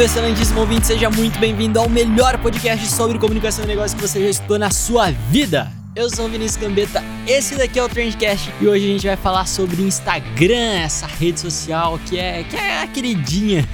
[0.00, 4.20] Salve, excelentíssimo ouvinte, seja muito bem-vindo ao melhor podcast sobre comunicação e negócio que você
[4.20, 5.70] já estudou na sua vida.
[5.94, 9.16] Eu sou o Vinícius Gambetta, esse daqui é o Trendcast e hoje a gente vai
[9.16, 13.68] falar sobre Instagram, essa rede social que é, que é a queridinha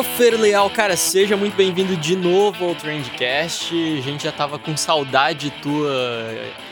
[0.00, 3.74] Christopher Leal, cara, seja muito bem-vindo de novo ao Trendcast.
[3.74, 5.92] A gente já tava com saudade tua.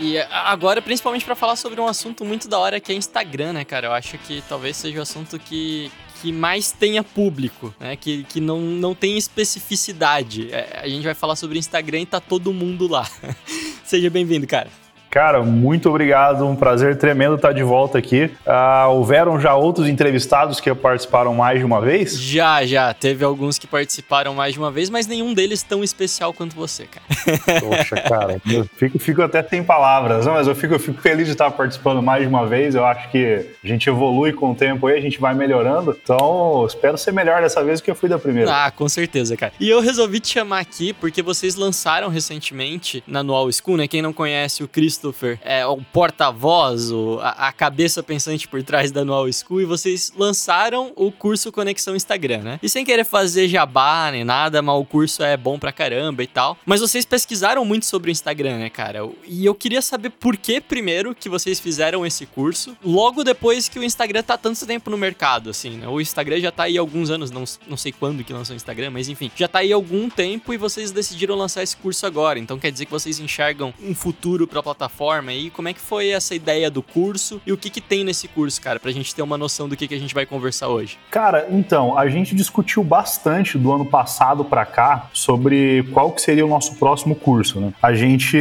[0.00, 3.66] E agora, principalmente para falar sobre um assunto muito da hora que é Instagram, né,
[3.66, 3.88] cara?
[3.88, 7.96] Eu acho que talvez seja o assunto que, que mais tenha público, né?
[7.96, 10.48] Que, que não, não tem especificidade.
[10.50, 13.06] É, a gente vai falar sobre Instagram e tá todo mundo lá.
[13.84, 14.70] seja bem-vindo, cara.
[15.10, 18.30] Cara, muito obrigado, um prazer tremendo estar de volta aqui.
[18.46, 22.20] Uh, houveram já outros entrevistados que participaram mais de uma vez?
[22.20, 22.92] Já, já.
[22.92, 26.86] Teve alguns que participaram mais de uma vez, mas nenhum deles tão especial quanto você,
[26.86, 27.06] cara.
[27.60, 31.32] Poxa, cara, eu fico, fico até sem palavras, mas eu fico, eu fico feliz de
[31.32, 32.74] estar participando mais de uma vez.
[32.74, 35.96] Eu acho que a gente evolui com o tempo aí, a gente vai melhorando.
[36.02, 38.66] Então, espero ser melhor dessa vez do que eu fui da primeira.
[38.66, 39.52] Ah, com certeza, cara.
[39.58, 43.88] E eu resolvi te chamar aqui porque vocês lançaram recentemente na Anual School, né?
[43.88, 44.68] Quem não conhece o
[44.98, 50.12] Christopher é o porta-voz, a, a, cabeça pensante por trás da Anual School, e vocês
[50.16, 52.60] lançaram o curso Conexão Instagram, né?
[52.60, 56.26] E sem querer fazer jabá nem nada, mas o curso é bom pra caramba e
[56.26, 56.56] tal.
[56.66, 59.08] Mas vocês pesquisaram muito sobre o Instagram, né, cara?
[59.26, 63.78] E eu queria saber por que, primeiro, que vocês fizeram esse curso, logo depois que
[63.78, 65.86] o Instagram tá tanto tempo no mercado, assim, né?
[65.86, 68.56] O Instagram já tá aí há alguns anos, não, não sei quando que lançou o
[68.56, 72.04] Instagram, mas enfim, já tá aí há algum tempo e vocês decidiram lançar esse curso
[72.04, 72.38] agora.
[72.38, 75.50] Então quer dizer que vocês enxergam um futuro pra plataforma plataforma aí.
[75.50, 78.60] Como é que foi essa ideia do curso e o que, que tem nesse curso,
[78.60, 80.98] cara, pra gente ter uma noção do que, que a gente vai conversar hoje?
[81.10, 86.44] Cara, então, a gente discutiu bastante do ano passado para cá sobre qual que seria
[86.44, 87.72] o nosso próximo curso, né?
[87.82, 88.38] A gente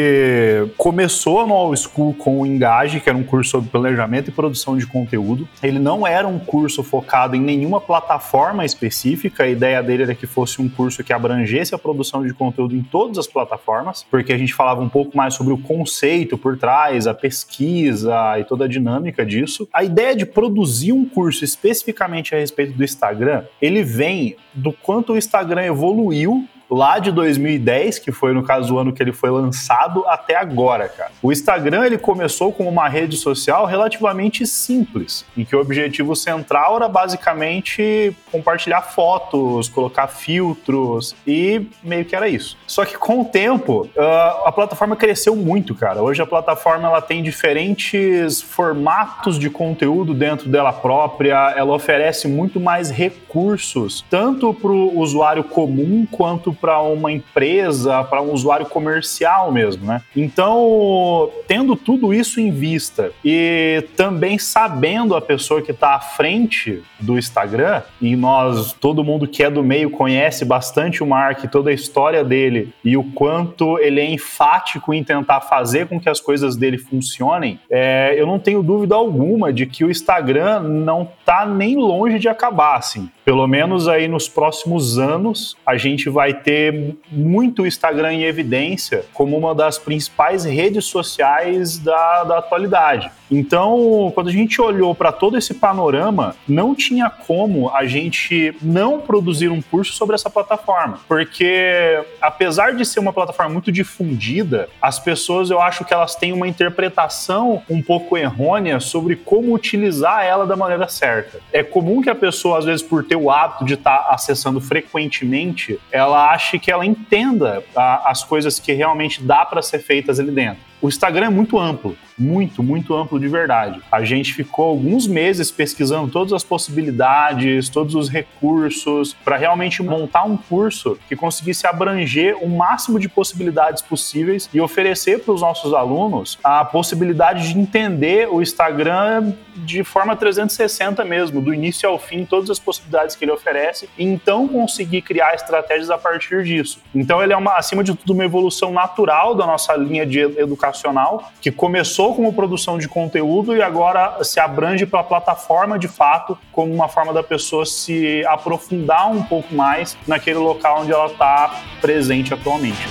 [0.78, 4.78] começou no All School com o Engage, que era um curso sobre planejamento e produção
[4.78, 5.48] de conteúdo.
[5.62, 10.26] Ele não era um curso focado em nenhuma plataforma específica, a ideia dele era que
[10.26, 14.38] fosse um curso que abrangesse a produção de conteúdo em todas as plataformas, porque a
[14.38, 18.68] gente falava um pouco mais sobre o conceito por trás, a pesquisa e toda a
[18.68, 19.68] dinâmica disso.
[19.74, 25.14] A ideia de produzir um curso especificamente a respeito do Instagram, ele vem do quanto
[25.14, 29.30] o Instagram evoluiu lá de 2010, que foi no caso o ano que ele foi
[29.30, 31.12] lançado, até agora, cara.
[31.22, 36.76] O Instagram ele começou como uma rede social relativamente simples, em que o objetivo central
[36.76, 42.58] era basicamente compartilhar fotos, colocar filtros e meio que era isso.
[42.68, 46.02] Só que com o tempo uh, a plataforma cresceu muito, cara.
[46.02, 52.60] Hoje a plataforma ela tem diferentes formatos de conteúdo dentro dela própria, ela oferece muito
[52.60, 59.52] mais recursos, tanto para o usuário comum quanto para uma empresa, para um usuário comercial
[59.52, 60.02] mesmo, né?
[60.16, 66.84] Então, tendo tudo isso em vista e também sabendo a pessoa que está à frente
[67.00, 71.70] do Instagram, e nós, todo mundo que é do meio conhece bastante o Mark, toda
[71.70, 76.20] a história dele e o quanto ele é enfático em tentar fazer com que as
[76.20, 81.46] coisas dele funcionem, é, eu não tenho dúvida alguma de que o Instagram não está
[81.46, 83.10] nem longe de acabar, assim.
[83.28, 89.38] Pelo menos aí nos próximos anos, a gente vai ter muito Instagram em evidência como
[89.38, 93.12] uma das principais redes sociais da, da atualidade.
[93.30, 99.00] Então, quando a gente olhou para todo esse panorama, não tinha como a gente não
[99.00, 105.00] produzir um curso sobre essa plataforma, porque apesar de ser uma plataforma muito difundida, as
[105.00, 110.46] pessoas eu acho que elas têm uma interpretação um pouco errônea sobre como utilizar ela
[110.46, 111.40] da maneira certa.
[111.52, 114.60] É comum que a pessoa, às vezes, por ter o hábito de estar tá acessando
[114.62, 120.20] frequentemente, ela ache que ela entenda a, as coisas que realmente dá para ser feitas
[120.20, 120.67] ali dentro.
[120.80, 123.82] O Instagram é muito amplo, muito, muito amplo de verdade.
[123.92, 130.24] A gente ficou alguns meses pesquisando todas as possibilidades, todos os recursos, para realmente montar
[130.24, 135.74] um curso que conseguisse abranger o máximo de possibilidades possíveis e oferecer para os nossos
[135.74, 142.26] alunos a possibilidade de entender o Instagram de forma 360 mesmo, do início ao fim,
[142.26, 146.80] todas as possibilidades que ele oferece, e então conseguir criar estratégias a partir disso.
[146.94, 150.20] Então ele é uma, acima de tudo uma evolução natural da nossa linha de
[150.68, 155.88] educacional, que começou como produção de conteúdo e agora se abrange para a plataforma de
[155.88, 161.08] fato, como uma forma da pessoa se aprofundar um pouco mais naquele local onde ela
[161.08, 162.88] está presente atualmente.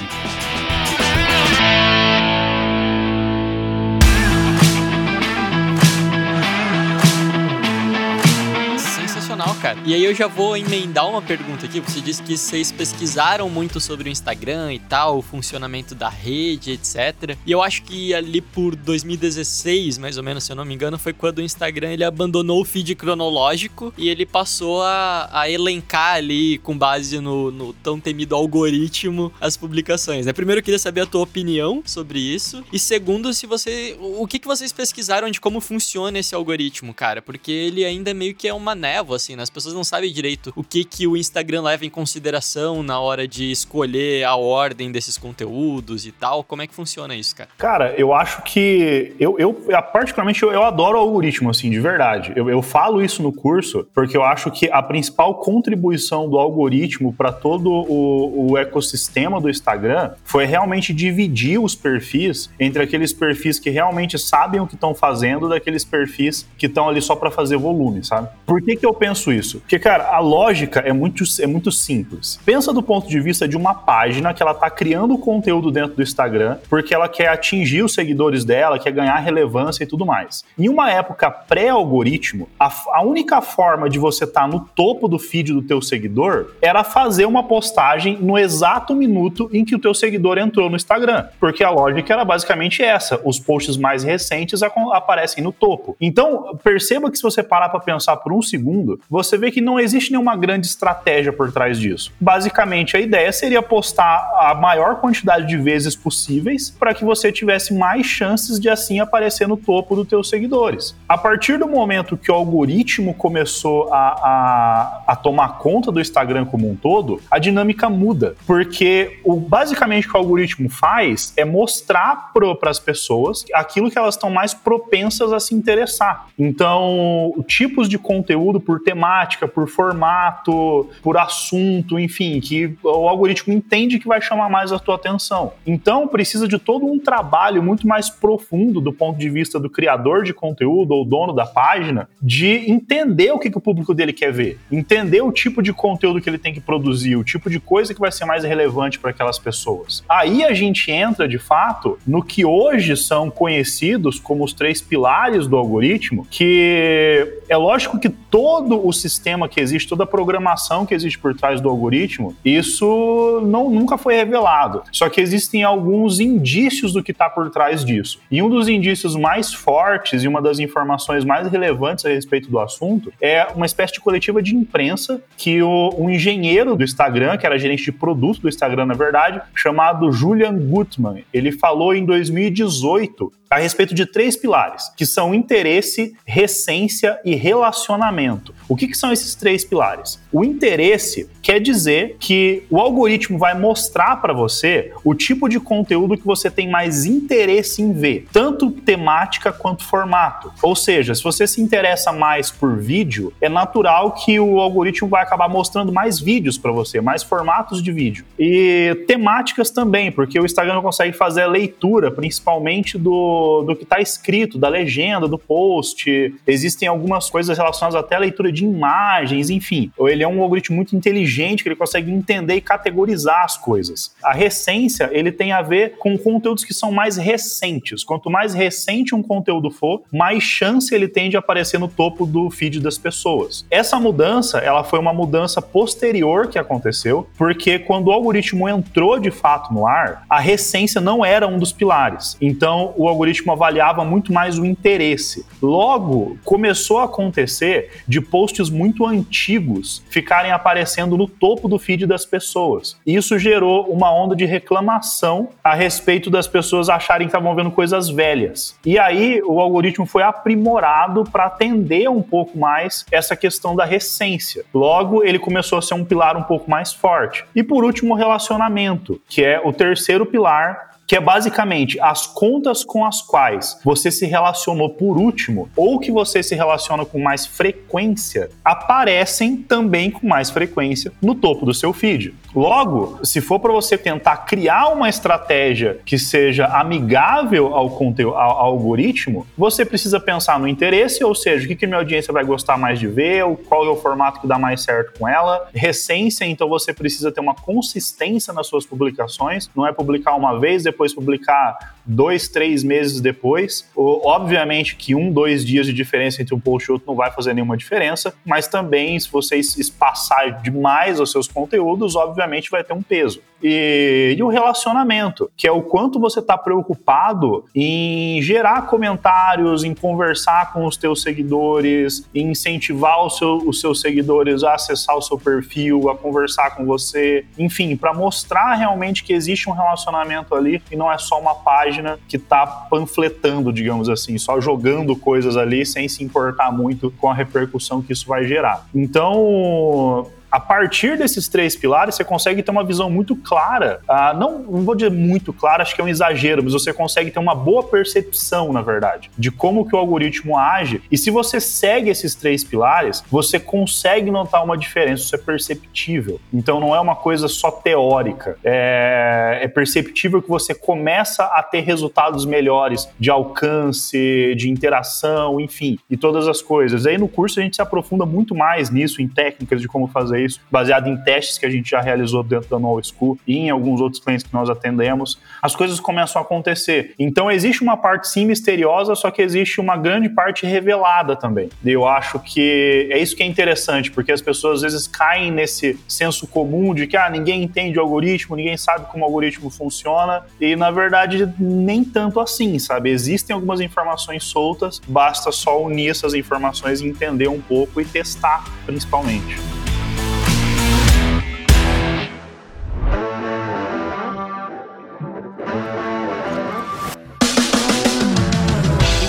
[9.66, 9.80] Cara.
[9.84, 11.80] E aí eu já vou emendar uma pergunta aqui.
[11.80, 16.70] Você disse que vocês pesquisaram muito sobre o Instagram e tal, o funcionamento da rede,
[16.72, 17.36] etc.
[17.44, 20.96] E eu acho que ali por 2016, mais ou menos, se eu não me engano,
[20.98, 26.14] foi quando o Instagram ele abandonou o feed cronológico e ele passou a, a elencar
[26.14, 30.26] ali, com base no, no, tão temido algoritmo, as publicações.
[30.26, 30.32] Né?
[30.32, 32.62] Primeiro, eu queria saber a tua opinião sobre isso.
[32.72, 33.96] E segundo, se você.
[34.00, 37.20] O que, que vocês pesquisaram de como funciona esse algoritmo, cara?
[37.20, 39.42] Porque ele ainda meio que é uma névoa, assim, né?
[39.56, 43.26] As pessoas não sabem direito o que, que o Instagram leva em consideração na hora
[43.26, 46.44] de escolher a ordem desses conteúdos e tal.
[46.44, 47.48] Como é que funciona isso, cara?
[47.56, 49.14] Cara, eu acho que.
[49.18, 49.54] Eu, eu
[49.92, 52.32] particularmente, eu, eu adoro o algoritmo, assim, de verdade.
[52.36, 57.12] Eu, eu falo isso no curso porque eu acho que a principal contribuição do algoritmo
[57.12, 63.58] para todo o, o ecossistema do Instagram foi realmente dividir os perfis entre aqueles perfis
[63.58, 67.56] que realmente sabem o que estão fazendo daqueles perfis que estão ali só para fazer
[67.56, 68.28] volume, sabe?
[68.44, 69.60] Por que, que eu penso penso isso?
[69.60, 72.38] Porque, cara, a lógica é muito, é muito simples.
[72.44, 76.02] Pensa do ponto de vista de uma página que ela tá criando conteúdo dentro do
[76.02, 80.44] Instagram porque ela quer atingir os seguidores dela, quer ganhar relevância e tudo mais.
[80.58, 85.18] Em uma época pré-algoritmo, a, a, única forma de você estar tá no topo do
[85.18, 89.94] feed do teu seguidor era fazer uma postagem no exato minuto em que o teu
[89.94, 91.26] seguidor entrou no Instagram.
[91.38, 93.20] Porque a lógica era basicamente essa.
[93.24, 95.96] Os posts mais recentes aparecem no topo.
[96.00, 99.78] Então, perceba que se você parar para pensar por um segundo, você vê que não
[99.78, 102.12] existe nenhuma grande estratégia por trás disso.
[102.20, 107.74] Basicamente, a ideia seria postar a maior quantidade de vezes possíveis para que você tivesse
[107.74, 110.96] mais chances de assim aparecer no topo dos teus seguidores.
[111.08, 116.44] A partir do momento que o algoritmo começou a, a, a tomar conta do Instagram
[116.44, 121.44] como um todo, a dinâmica muda, porque o, basicamente o que o algoritmo faz é
[121.44, 126.26] mostrar para as pessoas aquilo que elas estão mais propensas a se interessar.
[126.38, 133.98] Então, tipos de conteúdo por temática, por formato, por assunto, enfim, que o algoritmo entende
[133.98, 135.52] que vai chamar mais a tua atenção.
[135.66, 140.22] Então, precisa de todo um trabalho muito mais profundo do ponto de vista do criador
[140.22, 144.32] de conteúdo ou dono da página, de entender o que, que o público dele quer
[144.32, 147.94] ver, entender o tipo de conteúdo que ele tem que produzir, o tipo de coisa
[147.94, 150.04] que vai ser mais relevante para aquelas pessoas.
[150.08, 155.46] Aí a gente entra, de fato, no que hoje são conhecidos como os três pilares
[155.46, 159.15] do algoritmo, que é lógico que todo o sistema
[159.48, 164.14] que existe, toda a programação que existe por trás do algoritmo, isso não, nunca foi
[164.16, 164.82] revelado.
[164.92, 168.20] Só que existem alguns indícios do que está por trás disso.
[168.30, 172.58] E um dos indícios mais fortes e uma das informações mais relevantes a respeito do
[172.58, 177.46] assunto é uma espécie de coletiva de imprensa que o, um engenheiro do Instagram, que
[177.46, 183.32] era gerente de produto do Instagram, na verdade, chamado Julian Gutman, ele falou em 2018
[183.50, 188.54] a respeito de três pilares, que são interesse, recência e relacionamento.
[188.68, 190.20] O que, que são esses três pilares?
[190.32, 196.16] O interesse quer dizer que o algoritmo vai mostrar para você o tipo de conteúdo
[196.16, 200.52] que você tem mais interesse em ver, tanto temática quanto formato.
[200.62, 205.22] Ou seja, se você se interessa mais por vídeo, é natural que o algoritmo vai
[205.22, 208.24] acabar mostrando mais vídeos para você, mais formatos de vídeo.
[208.38, 214.00] E temáticas também, porque o Instagram consegue fazer a leitura, principalmente do, do que está
[214.00, 216.34] escrito, da legenda, do post.
[216.46, 219.90] Existem algumas coisas relacionadas até à leitura de imagens, enfim.
[219.98, 224.14] Ele é um algoritmo muito inteligente que ele consegue entender e categorizar as coisas.
[224.22, 228.04] A recência, ele tem a ver com conteúdos que são mais recentes.
[228.04, 232.50] Quanto mais recente um conteúdo for, mais chance ele tem de aparecer no topo do
[232.50, 233.64] feed das pessoas.
[233.70, 239.30] Essa mudança, ela foi uma mudança posterior que aconteceu, porque quando o algoritmo entrou de
[239.30, 242.36] fato no ar, a recência não era um dos pilares.
[242.40, 245.46] Então, o algoritmo avaliava muito mais o interesse.
[245.62, 252.24] Logo, começou a acontecer de posts muito antigos ficarem aparecendo no topo do feed das
[252.24, 252.98] pessoas.
[253.06, 258.08] Isso gerou uma onda de reclamação a respeito das pessoas acharem que estavam vendo coisas
[258.08, 258.76] velhas.
[258.84, 264.64] E aí, o algoritmo foi aprimorado para atender um pouco mais essa questão da recência.
[264.72, 267.44] Logo, ele começou a ser um pilar um pouco mais forte.
[267.54, 272.84] E por último, o relacionamento, que é o terceiro pilar que é basicamente as contas
[272.84, 277.46] com as quais você se relacionou por último ou que você se relaciona com mais
[277.46, 282.34] frequência aparecem também com mais frequência no topo do seu feed.
[282.56, 288.50] Logo, se for para você tentar criar uma estratégia que seja amigável ao conteúdo, ao,
[288.52, 292.42] ao algoritmo, você precisa pensar no interesse, ou seja, o que, que minha audiência vai
[292.44, 295.68] gostar mais de ver, qual é o formato que dá mais certo com ela.
[295.74, 300.82] Recência, então você precisa ter uma consistência nas suas publicações, não é publicar uma vez,
[300.82, 303.86] depois publicar dois, três meses depois.
[303.94, 307.52] Obviamente que um, dois dias de diferença entre um post e outro não vai fazer
[307.52, 313.02] nenhuma diferença, mas também se você espaçar demais os seus conteúdos, obviamente vai ter um
[313.02, 313.40] peso.
[313.62, 319.94] E, e o relacionamento, que é o quanto você está preocupado em gerar comentários, em
[319.94, 325.38] conversar com os teus seguidores, em incentivar seu, os seus seguidores a acessar o seu
[325.38, 330.96] perfil, a conversar com você, enfim, para mostrar realmente que existe um relacionamento ali e
[330.96, 336.08] não é só uma página que está panfletando, digamos assim, só jogando coisas ali sem
[336.08, 338.86] se importar muito com a repercussão que isso vai gerar.
[338.94, 344.00] Então, a partir desses três pilares, você consegue ter uma visão muito clara.
[344.08, 347.30] Ah, não, não vou dizer muito clara, acho que é um exagero, mas você consegue
[347.30, 351.02] ter uma boa percepção, na verdade, de como que o algoritmo age.
[351.10, 356.40] E se você segue esses três pilares, você consegue notar uma diferença, isso é perceptível.
[356.52, 358.56] Então não é uma coisa só teórica.
[358.64, 365.98] É, é perceptível que você começa a ter resultados melhores de alcance, de interação, enfim,
[366.08, 367.06] e todas as coisas.
[367.06, 370.35] Aí no curso a gente se aprofunda muito mais nisso, em técnicas de como fazer
[370.40, 373.70] isso, baseado em testes que a gente já realizou dentro da No School e em
[373.70, 377.14] alguns outros clientes que nós atendemos, as coisas começam a acontecer.
[377.18, 381.68] Então existe uma parte sim misteriosa, só que existe uma grande parte revelada também.
[381.84, 385.50] E eu acho que é isso que é interessante, porque as pessoas às vezes caem
[385.50, 389.70] nesse senso comum de que ah, ninguém entende o algoritmo, ninguém sabe como o algoritmo
[389.70, 393.10] funciona, e na verdade nem tanto assim, sabe?
[393.10, 398.64] Existem algumas informações soltas, basta só unir essas informações e entender um pouco e testar
[398.84, 399.56] principalmente.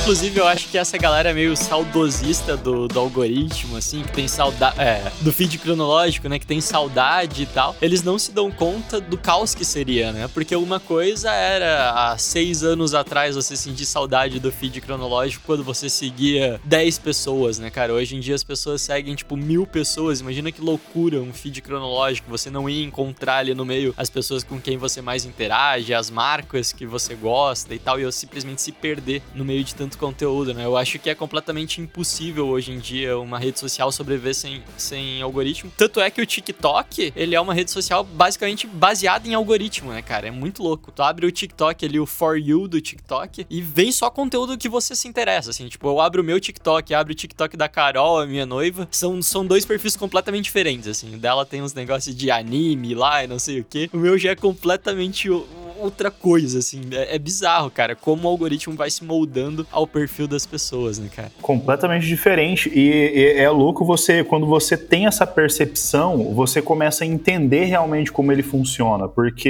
[0.08, 4.26] Inclusive, eu acho que essa galera é meio saudosista do, do algoritmo, assim, que tem
[4.26, 4.80] saudade.
[4.80, 6.40] É, do feed cronológico, né?
[6.40, 7.76] Que tem saudade e tal.
[7.82, 10.30] Eles não se dão conta do caos que seria, né?
[10.34, 15.62] Porque uma coisa era há seis anos atrás você sentir saudade do feed cronológico quando
[15.62, 17.94] você seguia 10 pessoas, né, cara?
[17.94, 20.22] Hoje em dia as pessoas seguem, tipo, mil pessoas.
[20.22, 22.32] Imagina que loucura um feed cronológico.
[22.32, 26.10] Você não ia encontrar ali no meio as pessoas com quem você mais interage, as
[26.10, 29.97] marcas que você gosta e tal, e eu simplesmente se perder no meio de tanto
[29.98, 30.66] conteúdo, né?
[30.66, 35.22] Eu acho que é completamente impossível hoje em dia uma rede social sobreviver sem, sem
[35.22, 35.72] algoritmo.
[35.76, 40.02] Tanto é que o TikTok, ele é uma rede social basicamente baseada em algoritmo, né,
[40.02, 40.28] cara?
[40.28, 40.92] É muito louco.
[40.92, 44.70] Tu abre o TikTok ali, o For You do TikTok, e vem só conteúdo que
[44.70, 45.68] você se interessa, assim.
[45.68, 48.88] Tipo, eu abro o meu TikTok, abro o TikTok da Carol, a minha noiva.
[48.92, 51.16] São, são dois perfis completamente diferentes, assim.
[51.16, 53.90] O dela tem uns negócios de anime lá e não sei o que.
[53.94, 55.30] O meu já é completamente
[55.80, 56.82] outra coisa, assim.
[56.92, 61.10] É, é, bizarro, cara, como o algoritmo vai se moldando ao perfil das pessoas, né,
[61.14, 61.32] cara?
[61.42, 62.70] Completamente diferente.
[62.74, 68.12] E, e é louco você, quando você tem essa percepção, você começa a entender realmente
[68.12, 69.08] como ele funciona.
[69.08, 69.50] Porque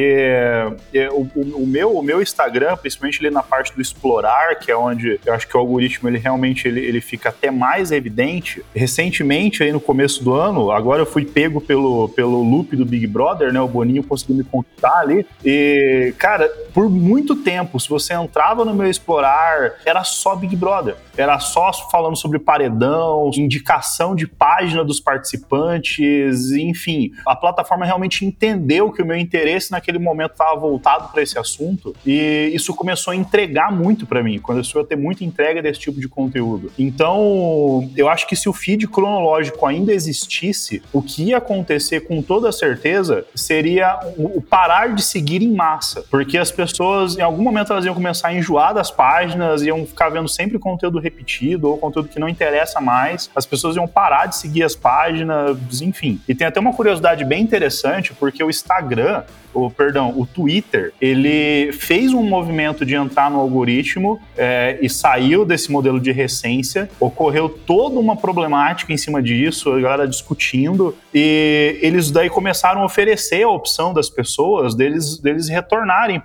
[0.93, 4.77] é, o, o, meu, o meu Instagram, principalmente ali na parte do explorar, que é
[4.77, 8.63] onde eu acho que o algoritmo ele realmente ele, ele fica até mais evidente.
[8.75, 13.07] Recentemente, aí no começo do ano, agora eu fui pego pelo, pelo loop do Big
[13.07, 13.59] Brother, né?
[13.59, 15.25] O Boninho conseguiu me conquistar ali.
[15.43, 20.95] E, cara, por muito tempo, se você entrava no meu explorar, era só Big Brother.
[21.15, 27.11] Era só falando sobre paredão, indicação de página dos participantes, enfim.
[27.25, 31.95] A plataforma realmente entendeu que o meu interesse naquele momento estava voltado para esse assunto
[32.05, 35.99] e isso começou a entregar muito para mim, começou a ter muita entrega desse tipo
[35.99, 36.71] de conteúdo.
[36.77, 42.21] Então, eu acho que se o feed cronológico ainda existisse, o que ia acontecer com
[42.21, 47.71] toda certeza seria o parar de seguir em massa, porque as pessoas, em algum momento,
[47.71, 52.09] elas iam começar a enjoar das páginas, iam ficar vendo sempre conteúdo repetido ou conteúdo
[52.09, 56.19] que não interessa mais, as pessoas iam parar de seguir as páginas, enfim.
[56.27, 59.23] E tem até uma curiosidade bem interessante, porque o Instagram,
[59.53, 65.45] o perdão, o Twitter, ele fez um movimento de entrar no algoritmo é, e saiu
[65.45, 66.89] desse modelo de recência.
[66.99, 72.85] Ocorreu toda uma problemática em cima disso, a galera discutindo, e eles daí começaram a
[72.85, 75.49] oferecer a opção das pessoas deles, deles
[75.97, 76.21] retornarem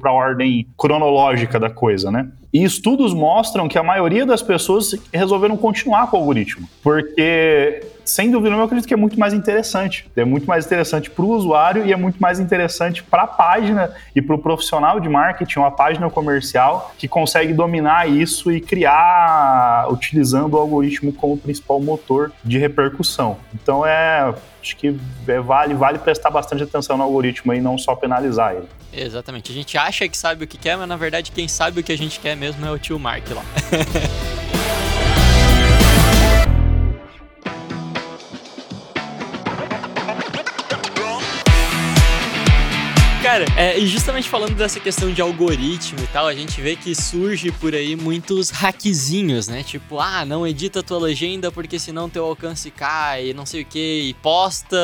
[0.00, 2.28] para a ordem cronológica da coisa, né?
[2.52, 8.30] E estudos mostram que a maioria das pessoas resolveram continuar com o algoritmo, porque sem
[8.30, 10.06] dúvida eu acredito que é muito mais interessante.
[10.16, 13.94] É muito mais interessante para o usuário e é muito mais interessante para a página
[14.16, 19.86] e para o profissional de marketing, uma página comercial que consegue dominar isso e criar
[19.90, 23.36] utilizando o algoritmo como principal motor de repercussão.
[23.52, 24.98] Então é acho que
[25.28, 28.68] é, vale, vale prestar bastante atenção no algoritmo e não só penalizar ele.
[28.90, 29.52] Exatamente.
[29.52, 31.92] A gente acha que sabe o que quer, mas na verdade quem sabe o que
[31.92, 33.44] a gente quer mesmo é o tio Mark lá.
[43.28, 46.94] Cara, é, e justamente falando dessa questão de algoritmo e tal, a gente vê que
[46.94, 49.62] surge por aí muitos hackzinhos, né?
[49.62, 54.00] Tipo, ah, não edita tua legenda porque senão teu alcance cai, não sei o que,
[54.08, 54.78] e posta,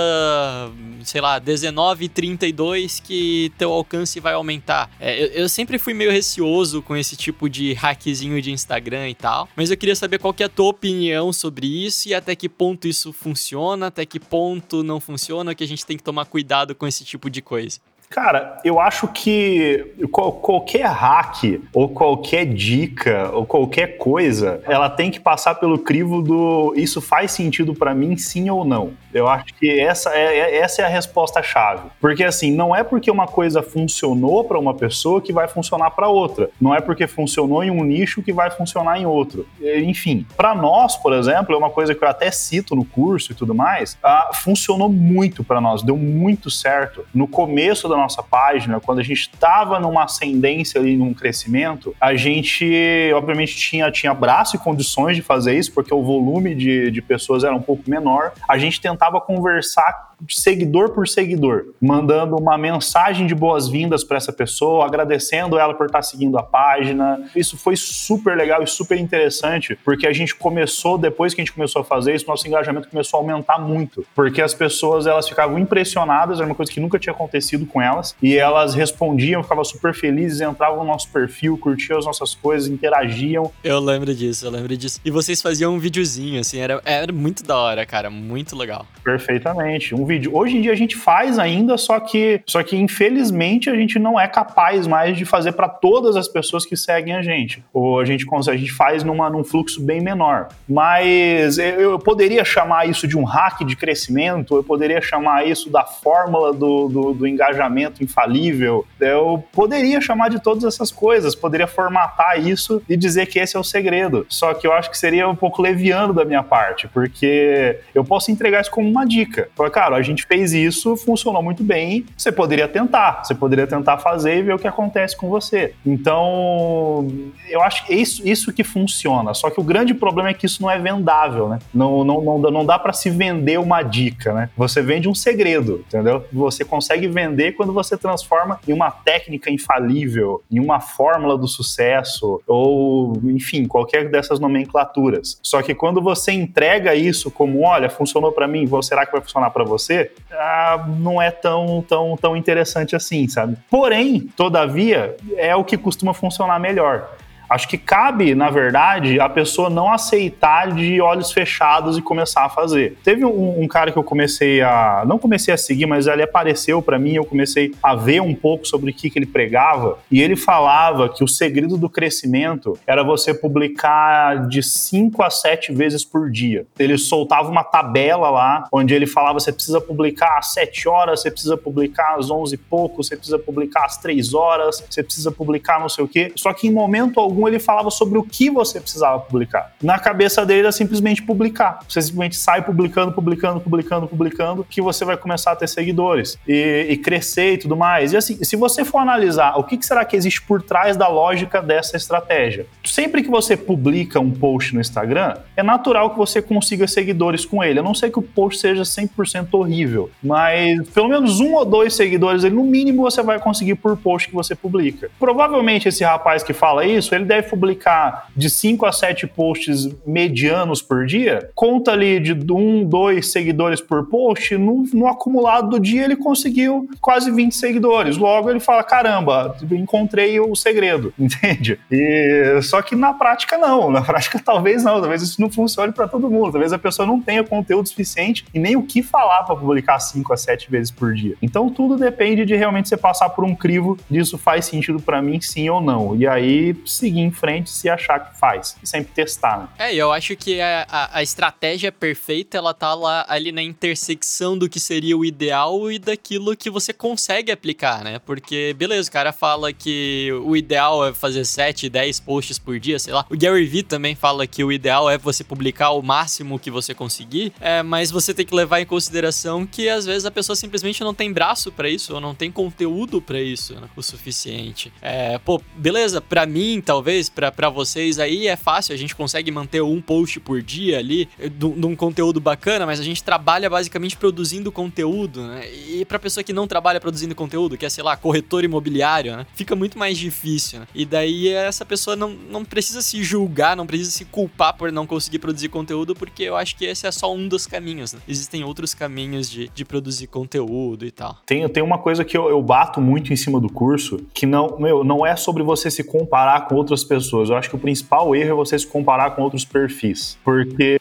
[1.05, 4.91] sei lá, 19,32 que teu alcance vai aumentar.
[5.01, 9.15] É, eu, eu, sempre fui meio receoso com esse tipo de hackzinho de Instagram e
[9.15, 12.37] tal, mas eu queria saber qual que é a tua opinião sobre isso e até
[12.37, 16.27] que ponto isso funciona, até que ponto não funciona, que a gente tem que tomar
[16.27, 17.81] cuidado com esse tipo de coisa.
[18.15, 25.19] Cara, eu acho que qualquer hack, ou qualquer dica, ou qualquer coisa, ela tem que
[25.19, 28.93] passar pelo crivo do isso faz sentido para mim, sim ou não.
[29.13, 31.89] Eu acho que essa é, é essa é a resposta-chave.
[32.01, 36.09] Porque, assim, não é porque uma coisa funcionou para uma pessoa que vai funcionar para
[36.09, 36.51] outra.
[36.61, 39.45] Não é porque funcionou em um nicho que vai funcionar em outro.
[39.61, 43.35] Enfim, para nós, por exemplo, é uma coisa que eu até cito no curso e
[43.35, 47.05] tudo mais, ah, funcionou muito para nós, deu muito certo.
[47.13, 52.15] No começo da nossa página, quando a gente estava numa ascendência ali, num crescimento, a
[52.15, 57.03] gente, obviamente, tinha, tinha braço e condições de fazer isso, porque o volume de, de
[57.03, 58.33] pessoas era um pouco menor.
[58.49, 64.87] A gente tentava conversar seguidor por seguidor, mandando uma mensagem de boas-vindas para essa pessoa,
[64.87, 67.29] agradecendo ela por estar tá seguindo a página.
[67.35, 71.53] Isso foi super legal e super interessante, porque a gente começou, depois que a gente
[71.53, 75.59] começou a fazer isso, nosso engajamento começou a aumentar muito, porque as pessoas elas ficavam
[75.59, 79.95] impressionadas, era uma coisa que nunca tinha acontecido com elas, e elas respondiam, ficavam super
[79.95, 83.51] felizes, entravam no nosso perfil, curtiam as nossas coisas, interagiam.
[83.63, 85.01] Eu lembro disso, eu lembro disso.
[85.05, 88.87] E vocês faziam um videozinho, assim, era, era muito da hora, cara, muito legal.
[89.03, 89.95] Perfeitamente.
[89.95, 90.35] Um vídeo.
[90.35, 94.19] Hoje em dia a gente faz ainda, só que, só que infelizmente a gente não
[94.19, 97.65] é capaz mais de fazer para todas as pessoas que seguem a gente.
[97.73, 100.49] Ou a gente consegue, a gente faz numa, num fluxo bem menor.
[100.69, 105.71] Mas eu, eu poderia chamar isso de um hack de crescimento, eu poderia chamar isso
[105.71, 108.87] da fórmula do, do, do engajamento infalível.
[109.01, 113.61] Eu poderia chamar de todas essas coisas, poderia formatar isso e dizer que esse é
[113.61, 114.27] o segredo.
[114.29, 118.31] Só que eu acho que seria um pouco leviano da minha parte, porque eu posso
[118.31, 119.49] entregar isso como uma dica.
[119.55, 123.99] Falar, cara, a gente fez isso, funcionou muito bem, você poderia tentar, você poderia tentar
[123.99, 125.75] fazer e ver o que acontece com você.
[125.85, 127.09] Então,
[127.49, 129.35] eu acho que é isso, isso que funciona.
[129.35, 131.59] Só que o grande problema é que isso não é vendável, né?
[131.73, 134.51] Não, não, não, não dá para se vender uma dica, né?
[134.57, 136.25] Você vende um segredo, entendeu?
[136.33, 142.41] Você consegue vender quando você transforma em uma técnica infalível, em uma fórmula do sucesso,
[142.47, 145.39] ou, enfim, qualquer dessas nomenclaturas.
[145.43, 149.51] Só que quando você entrega isso como, olha, funcionou para mim, será que vai funcionar
[149.51, 149.84] para você?
[149.85, 153.57] Você, ah, não é tão, tão, tão interessante assim, sabe?
[153.71, 157.11] Porém, todavia, é o que costuma funcionar melhor.
[157.55, 162.49] Acho que cabe, na verdade, a pessoa não aceitar de olhos fechados e começar a
[162.49, 162.99] fazer.
[163.05, 165.05] Teve um, um cara que eu comecei a.
[165.07, 168.67] Não comecei a seguir, mas ele apareceu para mim, eu comecei a ver um pouco
[168.67, 173.05] sobre o que, que ele pregava, e ele falava que o segredo do crescimento era
[173.05, 176.67] você publicar de 5 a 7 vezes por dia.
[176.77, 181.31] Ele soltava uma tabela lá, onde ele falava: você precisa publicar às 7 horas, você
[181.31, 185.79] precisa publicar às 11 e pouco, você precisa publicar às 3 horas, você precisa publicar
[185.79, 186.33] não sei o quê.
[186.35, 189.73] Só que em momento algum ele falava sobre o que você precisava publicar.
[189.83, 191.81] Na cabeça dele era simplesmente publicar.
[191.89, 196.87] Você simplesmente sai publicando, publicando, publicando, publicando, que você vai começar a ter seguidores e,
[196.91, 198.13] e crescer e tudo mais.
[198.13, 201.09] E assim, se você for analisar o que, que será que existe por trás da
[201.09, 206.41] lógica dessa estratégia, sempre que você publica um post no Instagram, é natural que você
[206.41, 207.79] consiga seguidores com ele.
[207.79, 211.95] A não ser que o post seja 100% horrível, mas pelo menos um ou dois
[211.95, 215.11] seguidores, no mínimo, você vai conseguir por post que você publica.
[215.19, 219.89] Provavelmente esse rapaz que fala isso, ele ele deve publicar de 5 a 7 posts
[220.07, 225.71] medianos por dia, conta ali de 1, um, 2 seguidores por post, no, no, acumulado
[225.71, 228.17] do dia ele conseguiu quase 20 seguidores.
[228.17, 231.79] Logo ele fala: caramba, encontrei o segredo, entende?
[231.91, 236.07] E, só que na prática não, na prática talvez não, talvez isso não funcione para
[236.07, 239.57] todo mundo, talvez a pessoa não tenha conteúdo suficiente e nem o que falar para
[239.57, 241.35] publicar 5 a 7 vezes por dia.
[241.41, 245.41] Então tudo depende de realmente você passar por um crivo disso faz sentido para mim
[245.41, 246.15] sim ou não.
[246.17, 248.77] E aí seguir seguir em frente se achar que faz.
[248.83, 249.69] E sempre testar, né?
[249.79, 254.59] É, eu acho que a, a, a, estratégia perfeita, ela tá lá ali na intersecção
[254.59, 258.19] do que seria o ideal e daquilo que você consegue aplicar, né?
[258.19, 262.99] Porque, beleza, o cara fala que o ideal é fazer 7, 10 posts por dia,
[262.99, 263.25] sei lá.
[263.31, 266.95] O Gary Vee também fala que o ideal é você publicar o máximo que você
[266.95, 271.03] conseguir, é, mas você tem que levar em consideração que às vezes a pessoa simplesmente
[271.03, 274.93] não tem braço para isso, ou não tem conteúdo para isso né, o suficiente.
[275.01, 279.51] É, pô, beleza, para mim, talvez talvez para vocês aí é fácil, a gente consegue
[279.51, 283.69] manter um post por dia ali eh, de um conteúdo bacana, mas a gente trabalha
[283.69, 285.71] basicamente produzindo conteúdo, né?
[285.71, 289.47] E pra pessoa que não trabalha produzindo conteúdo, que é, sei lá, corretor imobiliário, né?
[289.55, 290.87] Fica muito mais difícil, né?
[290.95, 295.07] E daí essa pessoa não, não precisa se julgar, não precisa se culpar por não
[295.07, 298.21] conseguir produzir conteúdo, porque eu acho que esse é só um dos caminhos, né?
[298.27, 301.37] Existem outros caminhos de, de produzir conteúdo e tal.
[301.45, 304.79] Tem, tem uma coisa que eu, eu bato muito em cima do curso, que não,
[304.79, 307.51] meu, não é sobre você se comparar com outras pessoas.
[307.51, 310.39] Eu acho que o principal erro é você se comparar com outros perfis.
[310.45, 311.01] Porque,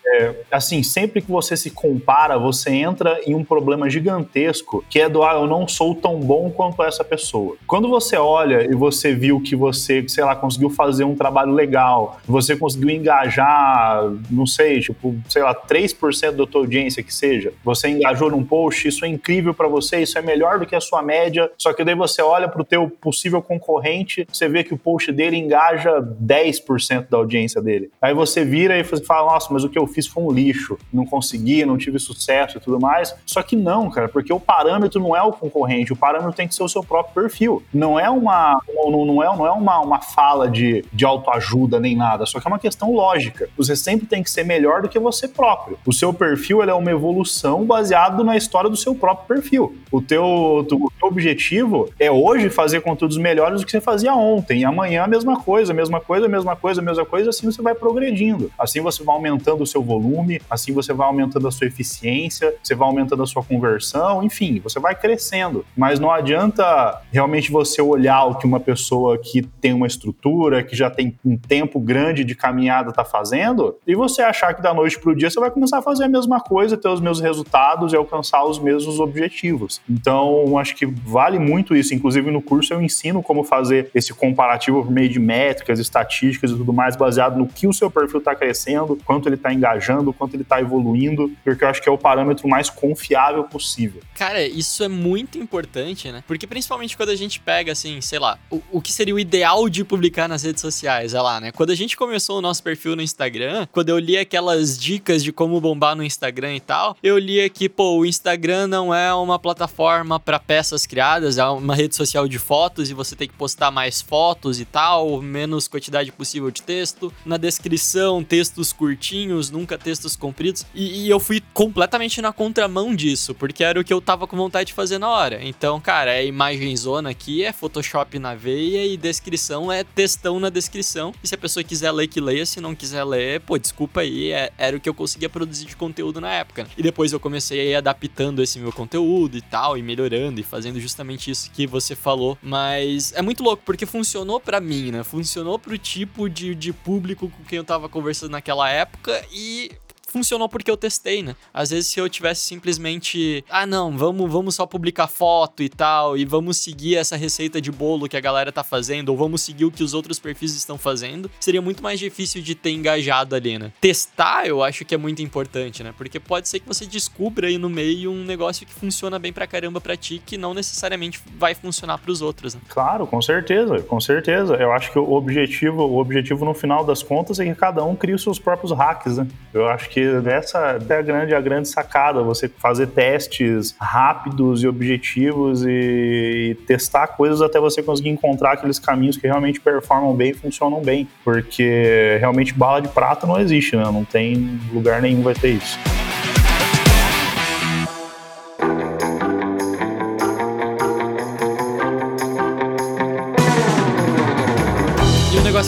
[0.52, 5.24] assim, sempre que você se compara, você entra em um problema gigantesco que é do,
[5.24, 7.58] ah, eu não sou tão bom quanto essa pessoa.
[7.68, 12.20] Quando você olha e você viu que você, sei lá, conseguiu fazer um trabalho legal,
[12.26, 17.90] você conseguiu engajar, não sei, tipo, sei lá, 3% da tua audiência que seja, você
[17.90, 21.02] engajou num post, isso é incrível para você, isso é melhor do que a sua
[21.02, 25.12] média, só que daí você olha pro teu possível concorrente, você vê que o post
[25.12, 27.92] dele engaja engaja 10% da audiência dele.
[28.02, 31.06] Aí você vira e fala, nossa, mas o que eu fiz foi um lixo, não
[31.06, 33.16] consegui, não tive sucesso e tudo mais.
[33.26, 36.56] Só que não, cara, porque o parâmetro não é o concorrente, o parâmetro tem que
[36.56, 37.64] ser o seu próprio perfil.
[37.74, 41.96] Não é uma, não, não é, não é uma, uma fala de, de autoajuda nem
[41.96, 43.50] nada, só que é uma questão lógica.
[43.58, 45.78] Você sempre tem que ser melhor do que você próprio.
[45.86, 49.78] O seu perfil é uma evolução baseado na história do seu próprio perfil.
[49.92, 54.62] O teu, o teu objetivo é hoje fazer conteúdos melhores do que você fazia ontem,
[54.62, 57.74] e amanhã a mesma coisa coisa, mesma coisa, mesma coisa, mesma coisa, assim você vai
[57.74, 58.52] progredindo.
[58.58, 62.76] Assim você vai aumentando o seu volume, assim você vai aumentando a sua eficiência, você
[62.76, 65.66] vai aumentando a sua conversão, enfim, você vai crescendo.
[65.76, 70.76] Mas não adianta realmente você olhar o que uma pessoa que tem uma estrutura, que
[70.76, 75.00] já tem um tempo grande de caminhada está fazendo, e você achar que da noite
[75.00, 77.94] para o dia você vai começar a fazer a mesma coisa, ter os mesmos resultados
[77.94, 79.82] e alcançar os mesmos objetivos.
[79.90, 81.94] Então, acho que vale muito isso.
[81.94, 86.52] Inclusive, no curso eu ensino como fazer esse comparativo por meio de métricas métricas, estatísticas
[86.52, 90.14] e tudo mais baseado no que o seu perfil está crescendo, quanto ele está engajando,
[90.14, 94.02] quanto ele está evoluindo, porque eu acho que é o parâmetro mais confiável possível.
[94.16, 96.24] Cara, isso é muito importante, né?
[96.28, 99.70] Porque principalmente quando a gente pega, assim, sei lá, o, o que seria o ideal
[99.70, 101.52] de publicar nas redes sociais, é lá, né?
[101.52, 105.32] Quando a gente começou o nosso perfil no Instagram, quando eu li aquelas dicas de
[105.32, 109.40] como bombar no Instagram e tal, eu li que, pô, o Instagram não é uma
[109.40, 113.72] plataforma para peças criadas, é uma rede social de fotos e você tem que postar
[113.72, 117.14] mais fotos e tal, menos quantidade possível de texto.
[117.26, 120.66] Na descrição, textos curtinhos, nunca textos compridos.
[120.74, 124.38] E, e, eu fui completamente na contramão disso, porque era o que eu tava com
[124.38, 125.44] vontade de fazer na hora.
[125.44, 130.50] Então, cara, é imagem zona aqui, é Photoshop na veia e descrição é textão na
[130.50, 131.14] descrição.
[131.24, 132.46] E se a pessoa quiser ler, que leia.
[132.46, 135.76] Se não quiser ler, pô, desculpa aí, é, era o que eu conseguia produzir de
[135.76, 136.68] conteúdo na época.
[136.78, 141.32] E depois eu comecei adaptando esse meu conteúdo e tal, e melhorando e fazendo justamente
[141.32, 142.38] isso que você falou.
[142.42, 145.04] Mas é muito louco, porque funcionou para mim, né?
[145.04, 149.72] Funcionou pro tipo de, de público com quem eu tava conversando naquela época e
[150.14, 151.36] funcionou porque eu testei, né?
[151.52, 156.16] Às vezes se eu tivesse simplesmente, ah não, vamos, vamos só publicar foto e tal,
[156.16, 159.66] e vamos seguir essa receita de bolo que a galera tá fazendo, ou vamos seguir
[159.66, 163.58] o que os outros perfis estão fazendo, seria muito mais difícil de ter engajado ali,
[163.58, 163.72] né?
[163.82, 165.94] Testar eu acho que é muito importante, né?
[165.98, 169.48] Porque pode ser que você descubra aí no meio um negócio que funciona bem pra
[169.48, 172.62] caramba pra ti, que não necessariamente vai funcionar pros outros, né?
[172.70, 174.56] Claro, com certeza, com certeza.
[174.56, 177.96] Eu acho que o objetivo, o objetivo no final das contas é que cada um
[177.96, 179.28] crie os seus próprios hacks, né?
[179.54, 184.68] Eu acho que dessa é a grande, a grande sacada, você fazer testes rápidos e
[184.68, 190.32] objetivos e, e testar coisas até você conseguir encontrar aqueles caminhos que realmente performam bem
[190.32, 191.08] e funcionam bem.
[191.24, 193.84] Porque realmente bala de prata não existe, né?
[193.84, 195.80] Não tem lugar nenhum vai ter isso.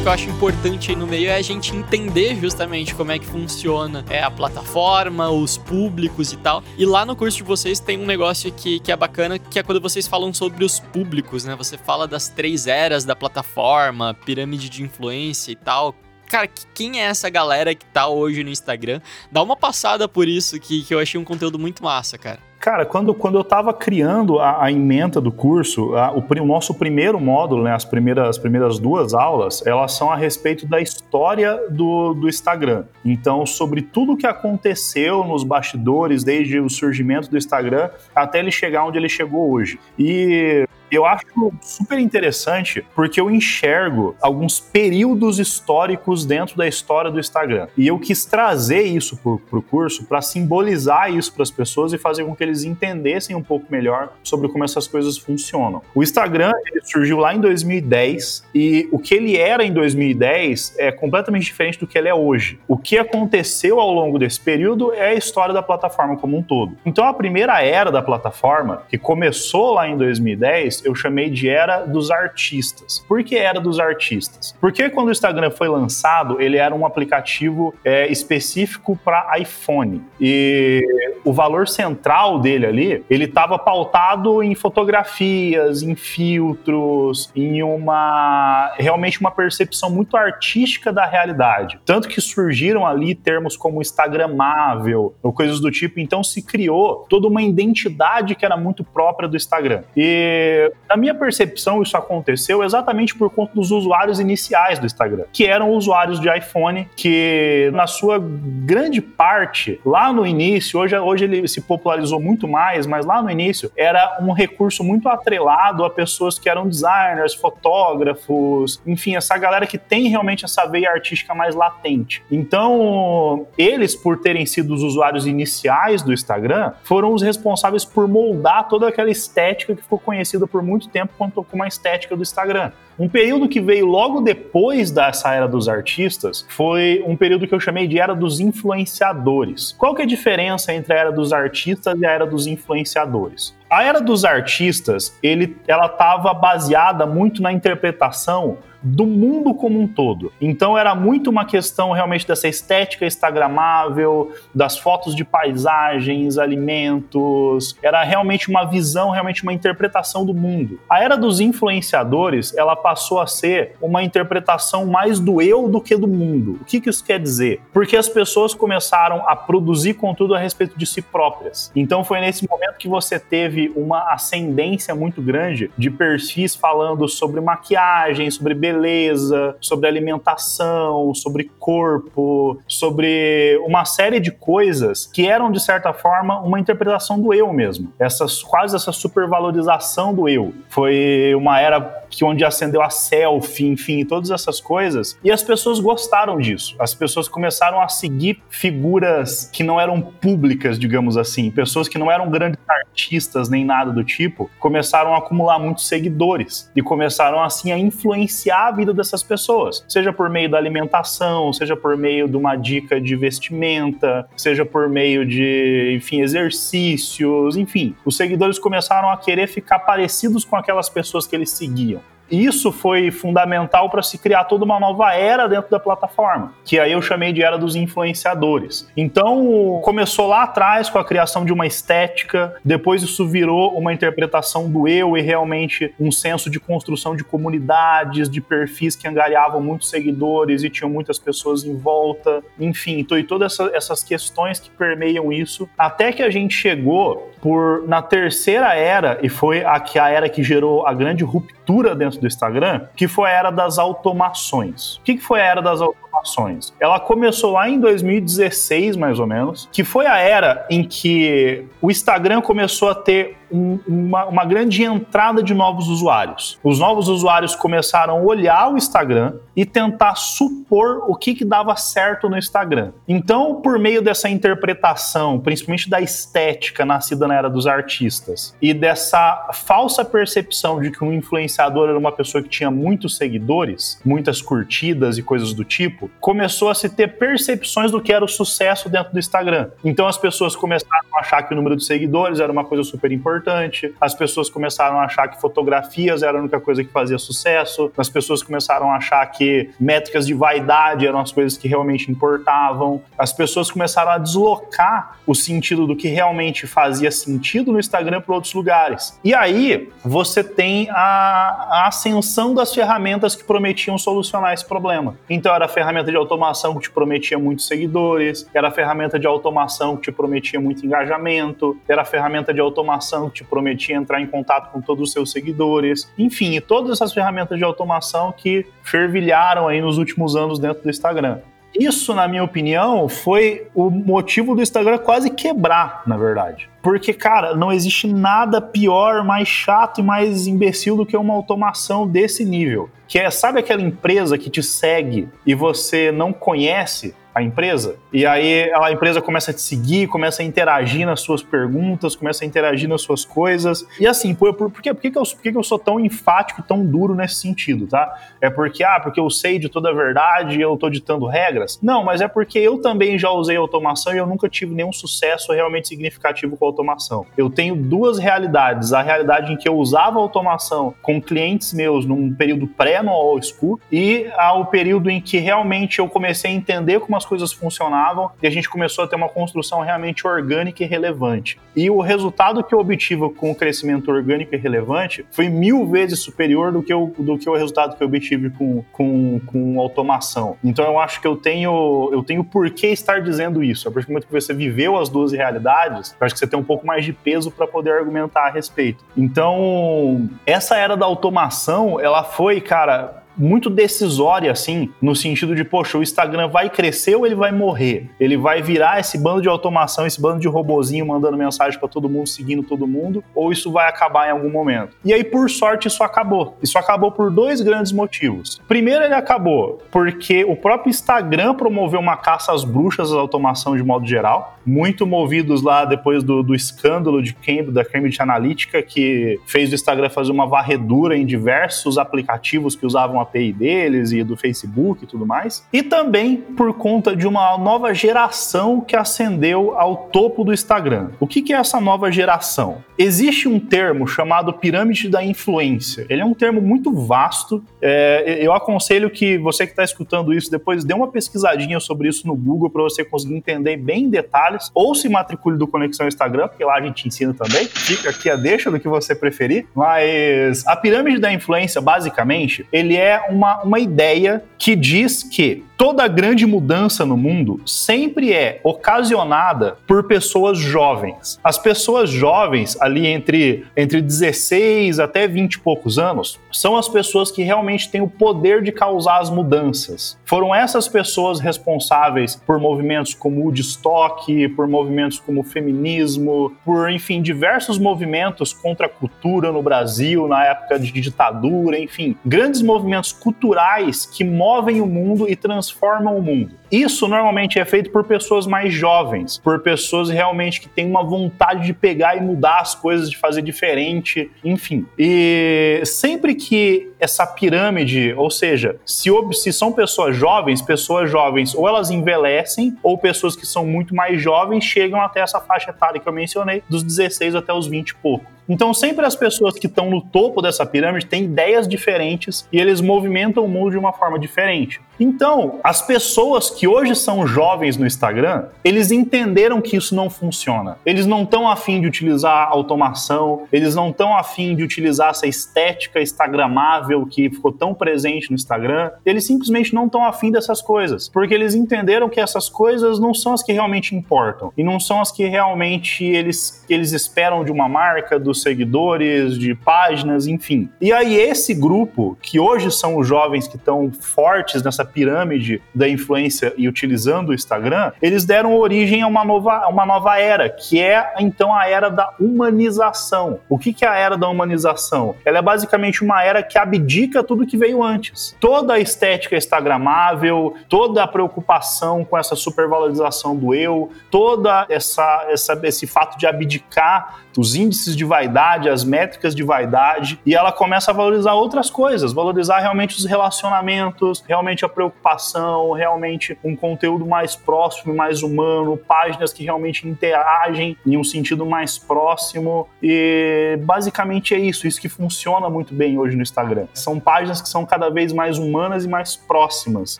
[0.06, 3.26] Que eu acho importante aí no meio é a gente entender justamente como é que
[3.26, 6.64] funciona é, a plataforma, os públicos e tal.
[6.78, 9.64] E lá no curso de vocês tem um negócio que, que é bacana, que é
[9.64, 11.56] quando vocês falam sobre os públicos, né?
[11.56, 15.96] Você fala das três eras da plataforma, pirâmide de influência e tal,
[16.30, 19.02] cara, quem é essa galera que tá hoje no Instagram?
[19.32, 22.40] Dá uma passada por isso, que, que eu achei um conteúdo muito massa, cara.
[22.66, 26.74] Cara, quando, quando eu estava criando a, a, ementa do curso, a, o, o, nosso
[26.74, 31.60] primeiro módulo, né, as, primeiras, as primeiras duas aulas, elas são a respeito da história
[31.70, 32.86] do, do Instagram.
[33.06, 38.84] Então, sobre tudo que aconteceu nos bastidores, desde o surgimento do Instagram até ele chegar
[38.84, 39.80] onde ele chegou hoje.
[40.00, 41.26] E eu acho
[41.62, 47.68] super interessante porque eu enxergo alguns períodos históricos dentro da história do Instagram.
[47.78, 51.98] E eu quis trazer isso para o curso para simbolizar isso para as pessoas e
[51.98, 55.82] fazer com que eles entendessem um pouco melhor sobre como essas coisas funcionam.
[55.94, 56.52] O Instagram
[56.84, 61.88] surgiu lá em 2010 e o que ele era em 2010 é completamente diferente do
[61.88, 62.60] que ele é hoje.
[62.68, 66.78] O que aconteceu ao longo desse período é a história da plataforma como um todo.
[66.86, 71.86] Então a primeira era da plataforma, que começou lá em 2010, eu chamei de era
[71.86, 73.04] dos artistas.
[73.08, 74.56] Por que era dos artistas?
[74.62, 80.02] Porque quando o Instagram foi lançado, ele era um aplicativo é, específico para iPhone.
[80.20, 80.82] E
[81.24, 89.20] o valor central dele ali, ele estava pautado em fotografias, em filtros, em uma realmente
[89.20, 91.80] uma percepção muito artística da realidade.
[91.86, 96.00] Tanto que surgiram ali termos como Instagramável ou coisas do tipo.
[96.00, 99.84] Então se criou toda uma identidade que era muito própria do Instagram.
[99.96, 105.46] E na minha percepção, isso aconteceu exatamente por conta dos usuários iniciais do Instagram, que
[105.46, 111.48] eram usuários de iPhone, que na sua grande parte, lá no início, hoje, hoje ele
[111.48, 116.40] se popularizou muito mais, mas lá no início era um recurso muito atrelado a pessoas
[116.40, 122.24] que eram designers, fotógrafos, enfim, essa galera que tem realmente essa veia artística mais latente.
[122.32, 128.68] Então, eles, por terem sido os usuários iniciais do Instagram, foram os responsáveis por moldar
[128.68, 132.72] toda aquela estética que ficou conhecida por muito tempo quanto com uma estética do Instagram.
[132.98, 137.60] Um período que veio logo depois dessa era dos artistas foi um período que eu
[137.60, 139.74] chamei de era dos influenciadores.
[139.78, 143.54] Qual que é a diferença entre a era dos artistas e a era dos influenciadores?
[143.70, 149.88] A era dos artistas, ele, ela estava baseada muito na interpretação do mundo como um
[149.88, 150.32] todo.
[150.40, 158.04] Então era muito uma questão realmente dessa estética instagramável, das fotos de paisagens, alimentos, era
[158.04, 160.80] realmente uma visão, realmente uma interpretação do mundo.
[160.88, 165.98] A era dos influenciadores, ela passou a ser uma interpretação mais do eu do que
[165.98, 166.60] do mundo.
[166.62, 167.60] O que, que isso quer dizer?
[167.74, 171.72] Porque as pessoas começaram a produzir conteúdo a respeito de si próprias.
[171.76, 177.42] Então foi nesse momento que você teve uma ascendência muito grande de perfis falando sobre
[177.42, 185.60] maquiagem, sobre beleza, sobre alimentação, sobre corpo, sobre uma série de coisas que eram, de
[185.60, 187.92] certa forma, uma interpretação do eu mesmo.
[187.98, 190.54] Essa, quase essa supervalorização do eu.
[190.70, 195.20] Foi uma era que onde acendeu a selfie, enfim, todas essas coisas.
[195.24, 196.76] E as pessoas gostaram disso.
[196.80, 202.10] As pessoas começaram a seguir figuras que não eram públicas, digamos assim, pessoas que não
[202.12, 207.72] eram grandes artistas nem nada do tipo, começaram a acumular muitos seguidores e começaram assim
[207.72, 212.38] a influenciar a vida dessas pessoas, seja por meio da alimentação, seja por meio de
[212.38, 217.96] uma dica de vestimenta, seja por meio de, enfim, exercícios, enfim.
[218.06, 223.12] Os seguidores começaram a querer ficar parecidos com aquelas pessoas que eles seguiam isso foi
[223.12, 227.32] fundamental para se criar toda uma nova era dentro da plataforma, que aí eu chamei
[227.32, 228.88] de era dos influenciadores.
[228.96, 234.70] Então, começou lá atrás com a criação de uma estética, depois isso virou uma interpretação
[234.70, 239.90] do eu e realmente um senso de construção de comunidades, de perfis que angariavam muitos
[239.90, 244.70] seguidores e tinham muitas pessoas em volta, enfim, então, e todas essa, essas questões que
[244.70, 250.10] permeiam isso, até que a gente chegou por na terceira era, e foi a, a
[250.10, 254.98] era que gerou a grande ruptura dentro do Instagram, que foi a era das automações.
[254.98, 256.74] O que, que foi a era das automações?
[256.80, 261.92] Ela começou lá em 2016, mais ou menos, que foi a era em que o
[261.92, 266.60] Instagram começou a ter um, uma, uma grande entrada de novos usuários.
[266.64, 271.76] Os novos usuários começaram a olhar o Instagram e tentar supor o que, que dava
[271.76, 272.92] certo no Instagram.
[273.08, 279.50] Então, por meio dessa interpretação, principalmente da estética nascida na era dos artistas, e dessa
[279.54, 285.18] falsa percepção de que um influenciador era uma pessoa que tinha muitos seguidores, muitas curtidas
[285.18, 289.14] e coisas do tipo, começou a se ter percepções do que era o sucesso dentro
[289.14, 289.70] do Instagram.
[289.84, 293.12] Então, as pessoas começaram a achar que o número de seguidores era uma coisa super
[293.12, 297.18] importante importante, as pessoas começaram a achar que fotografias era a única coisa que fazia
[297.18, 302.10] sucesso, as pessoas começaram a achar que métricas de vaidade eram as coisas que realmente
[302.10, 308.22] importavam, as pessoas começaram a deslocar o sentido do que realmente fazia sentido no Instagram
[308.22, 309.20] para outros lugares.
[309.24, 315.16] E aí você tem a, a ascensão das ferramentas que prometiam solucionar esse problema.
[315.30, 319.28] Então era a ferramenta de automação que te prometia muitos seguidores, era a ferramenta de
[319.28, 324.28] automação que te prometia muito engajamento, era a ferramenta de automação te prometia entrar em
[324.28, 329.82] contato com todos os seus seguidores, enfim, todas essas ferramentas de automação que fervilharam aí
[329.82, 331.40] nos últimos anos dentro do Instagram.
[331.78, 336.70] Isso, na minha opinião, foi o motivo do Instagram quase quebrar, na verdade.
[336.82, 342.08] Porque, cara, não existe nada pior, mais chato e mais imbecil do que uma automação
[342.08, 342.90] desse nível.
[343.08, 347.14] Que é, sabe aquela empresa que te segue e você não conhece?
[347.36, 347.98] A empresa.
[348.14, 352.46] E aí a empresa começa a te seguir, começa a interagir nas suas perguntas, começa
[352.46, 353.86] a interagir nas suas coisas.
[354.00, 354.94] E assim, por, por, por, quê?
[354.94, 357.88] por, que, que, eu, por que, que eu sou tão enfático, tão duro nesse sentido,
[357.88, 358.18] tá?
[358.40, 361.78] É porque, ah, porque eu sei de toda a verdade e eu tô ditando regras?
[361.84, 365.52] Não, mas é porque eu também já usei automação e eu nunca tive nenhum sucesso
[365.52, 367.26] realmente significativo com automação.
[367.36, 368.94] Eu tenho duas realidades.
[368.94, 373.42] A realidade em que eu usava automação com clientes meus num período pré no All
[373.44, 377.52] School e ao período em que realmente eu comecei a entender como as as coisas
[377.52, 381.58] funcionavam e a gente começou a ter uma construção realmente orgânica e relevante.
[381.76, 386.20] E o resultado que eu obtive com o crescimento orgânico e relevante foi mil vezes
[386.20, 390.58] superior do que, eu, do que o resultado que eu obtive com, com, com automação.
[390.64, 393.88] Então eu acho que eu tenho, eu tenho por que estar dizendo isso.
[393.88, 396.60] A partir do momento que você viveu as duas realidades, eu acho que você tem
[396.60, 399.04] um pouco mais de peso para poder argumentar a respeito.
[399.18, 405.98] Então, essa era da automação, ela foi, cara, muito decisória, assim, no sentido de, poxa,
[405.98, 408.10] o Instagram vai crescer ou ele vai morrer?
[408.20, 412.10] Ele vai virar esse bando de automação, esse bando de robozinho mandando mensagem para todo
[412.10, 414.96] mundo, seguindo todo mundo, ou isso vai acabar em algum momento?
[415.04, 416.58] E aí, por sorte, isso acabou.
[416.62, 418.62] Isso acabou por dois grandes motivos.
[418.68, 423.84] Primeiro, ele acabou porque o próprio Instagram promoveu uma caça às bruxas da automação de
[423.84, 429.40] modo geral, muito movidos lá depois do, do escândalo de Cambridge, da Cambridge Analytica, que
[429.46, 434.38] fez o Instagram fazer uma varredura em diversos aplicativos que usavam API deles e do
[434.38, 435.66] Facebook e tudo mais.
[435.72, 441.10] E também por conta de uma nova geração que ascendeu ao topo do Instagram.
[441.20, 442.84] O que, que é essa nova geração?
[442.98, 446.06] Existe um termo chamado pirâmide da influência.
[446.10, 447.64] Ele é um termo muito vasto.
[447.82, 452.26] É, eu aconselho que você que está escutando isso depois dê uma pesquisadinha sobre isso
[452.26, 454.72] no Google para você conseguir entender bem em detalhes.
[454.74, 457.66] Ou se matricule do Conexão Instagram, porque lá a gente ensina também.
[457.68, 459.68] Fica aqui a deixa do que você preferir.
[459.76, 466.08] Mas a pirâmide da influência, basicamente, ele é uma, uma ideia que diz que toda
[466.08, 471.40] grande mudança no mundo sempre é ocasionada por pessoas jovens.
[471.44, 477.32] As pessoas jovens, ali entre, entre 16 até 20 e poucos anos, são as pessoas
[477.32, 480.18] que realmente têm o poder de causar as mudanças.
[480.26, 486.92] Foram essas pessoas responsáveis por movimentos como o Woodstock, por movimentos como o feminismo, por,
[486.92, 493.12] enfim, diversos movimentos contra a cultura no Brasil, na época de ditadura, enfim, grandes movimentos
[493.12, 496.56] culturais que movem o mundo e transformam transformam o mundo.
[496.72, 501.66] Isso normalmente é feito por pessoas mais jovens, por pessoas realmente que têm uma vontade
[501.66, 504.86] de pegar e mudar as coisas, de fazer diferente, enfim.
[504.98, 511.68] E sempre que essa pirâmide, ou seja, se, se são pessoas jovens, pessoas jovens ou
[511.68, 516.08] elas envelhecem, ou pessoas que são muito mais jovens chegam até essa faixa etária que
[516.08, 518.26] eu mencionei, dos 16 até os 20 e pouco.
[518.48, 522.82] Então, sempre as pessoas que estão no topo dessa pirâmide têm ideias diferentes e eles
[522.82, 524.80] movimentam o mundo de uma forma diferente.
[525.00, 530.78] Então, as pessoas que hoje são jovens no Instagram, eles entenderam que isso não funciona.
[530.86, 536.02] Eles não estão afim de utilizar automação, eles não estão afim de utilizar essa estética
[536.02, 538.92] instagramável que ficou tão presente no Instagram.
[539.06, 543.34] Eles simplesmente não estão afim dessas coisas, porque eles entenderam que essas coisas não são
[543.34, 547.68] as que realmente importam e não são as que realmente eles, eles esperam de uma
[547.68, 550.70] marca, dos seguidores, de páginas, enfim.
[550.82, 555.88] E aí esse grupo, que hoje são os jovens que estão fortes nessa pirâmide da
[555.88, 560.82] influência e utilizando o Instagram, eles deram origem a uma nova, uma nova era, que
[560.82, 563.40] é então a era da humanização.
[563.48, 565.16] O que, que é a era da humanização?
[565.24, 568.36] Ela é basicamente uma era que abdica tudo que veio antes.
[568.40, 575.60] Toda a estética instagramável, toda a preocupação com essa supervalorização do eu, toda essa, essa
[575.64, 578.25] esse fato de abdicar os índices de vaidade,
[578.70, 584.24] as métricas de vaidade, e ela começa a valorizar outras coisas, valorizar realmente os relacionamentos,
[584.28, 590.98] realmente a preocupação, realmente um conteúdo mais próximo mais humano, páginas que realmente interagem em
[590.98, 592.68] um sentido mais próximo.
[592.82, 596.68] E basicamente é isso, isso que funciona muito bem hoje no Instagram.
[596.74, 600.00] São páginas que são cada vez mais humanas e mais próximas,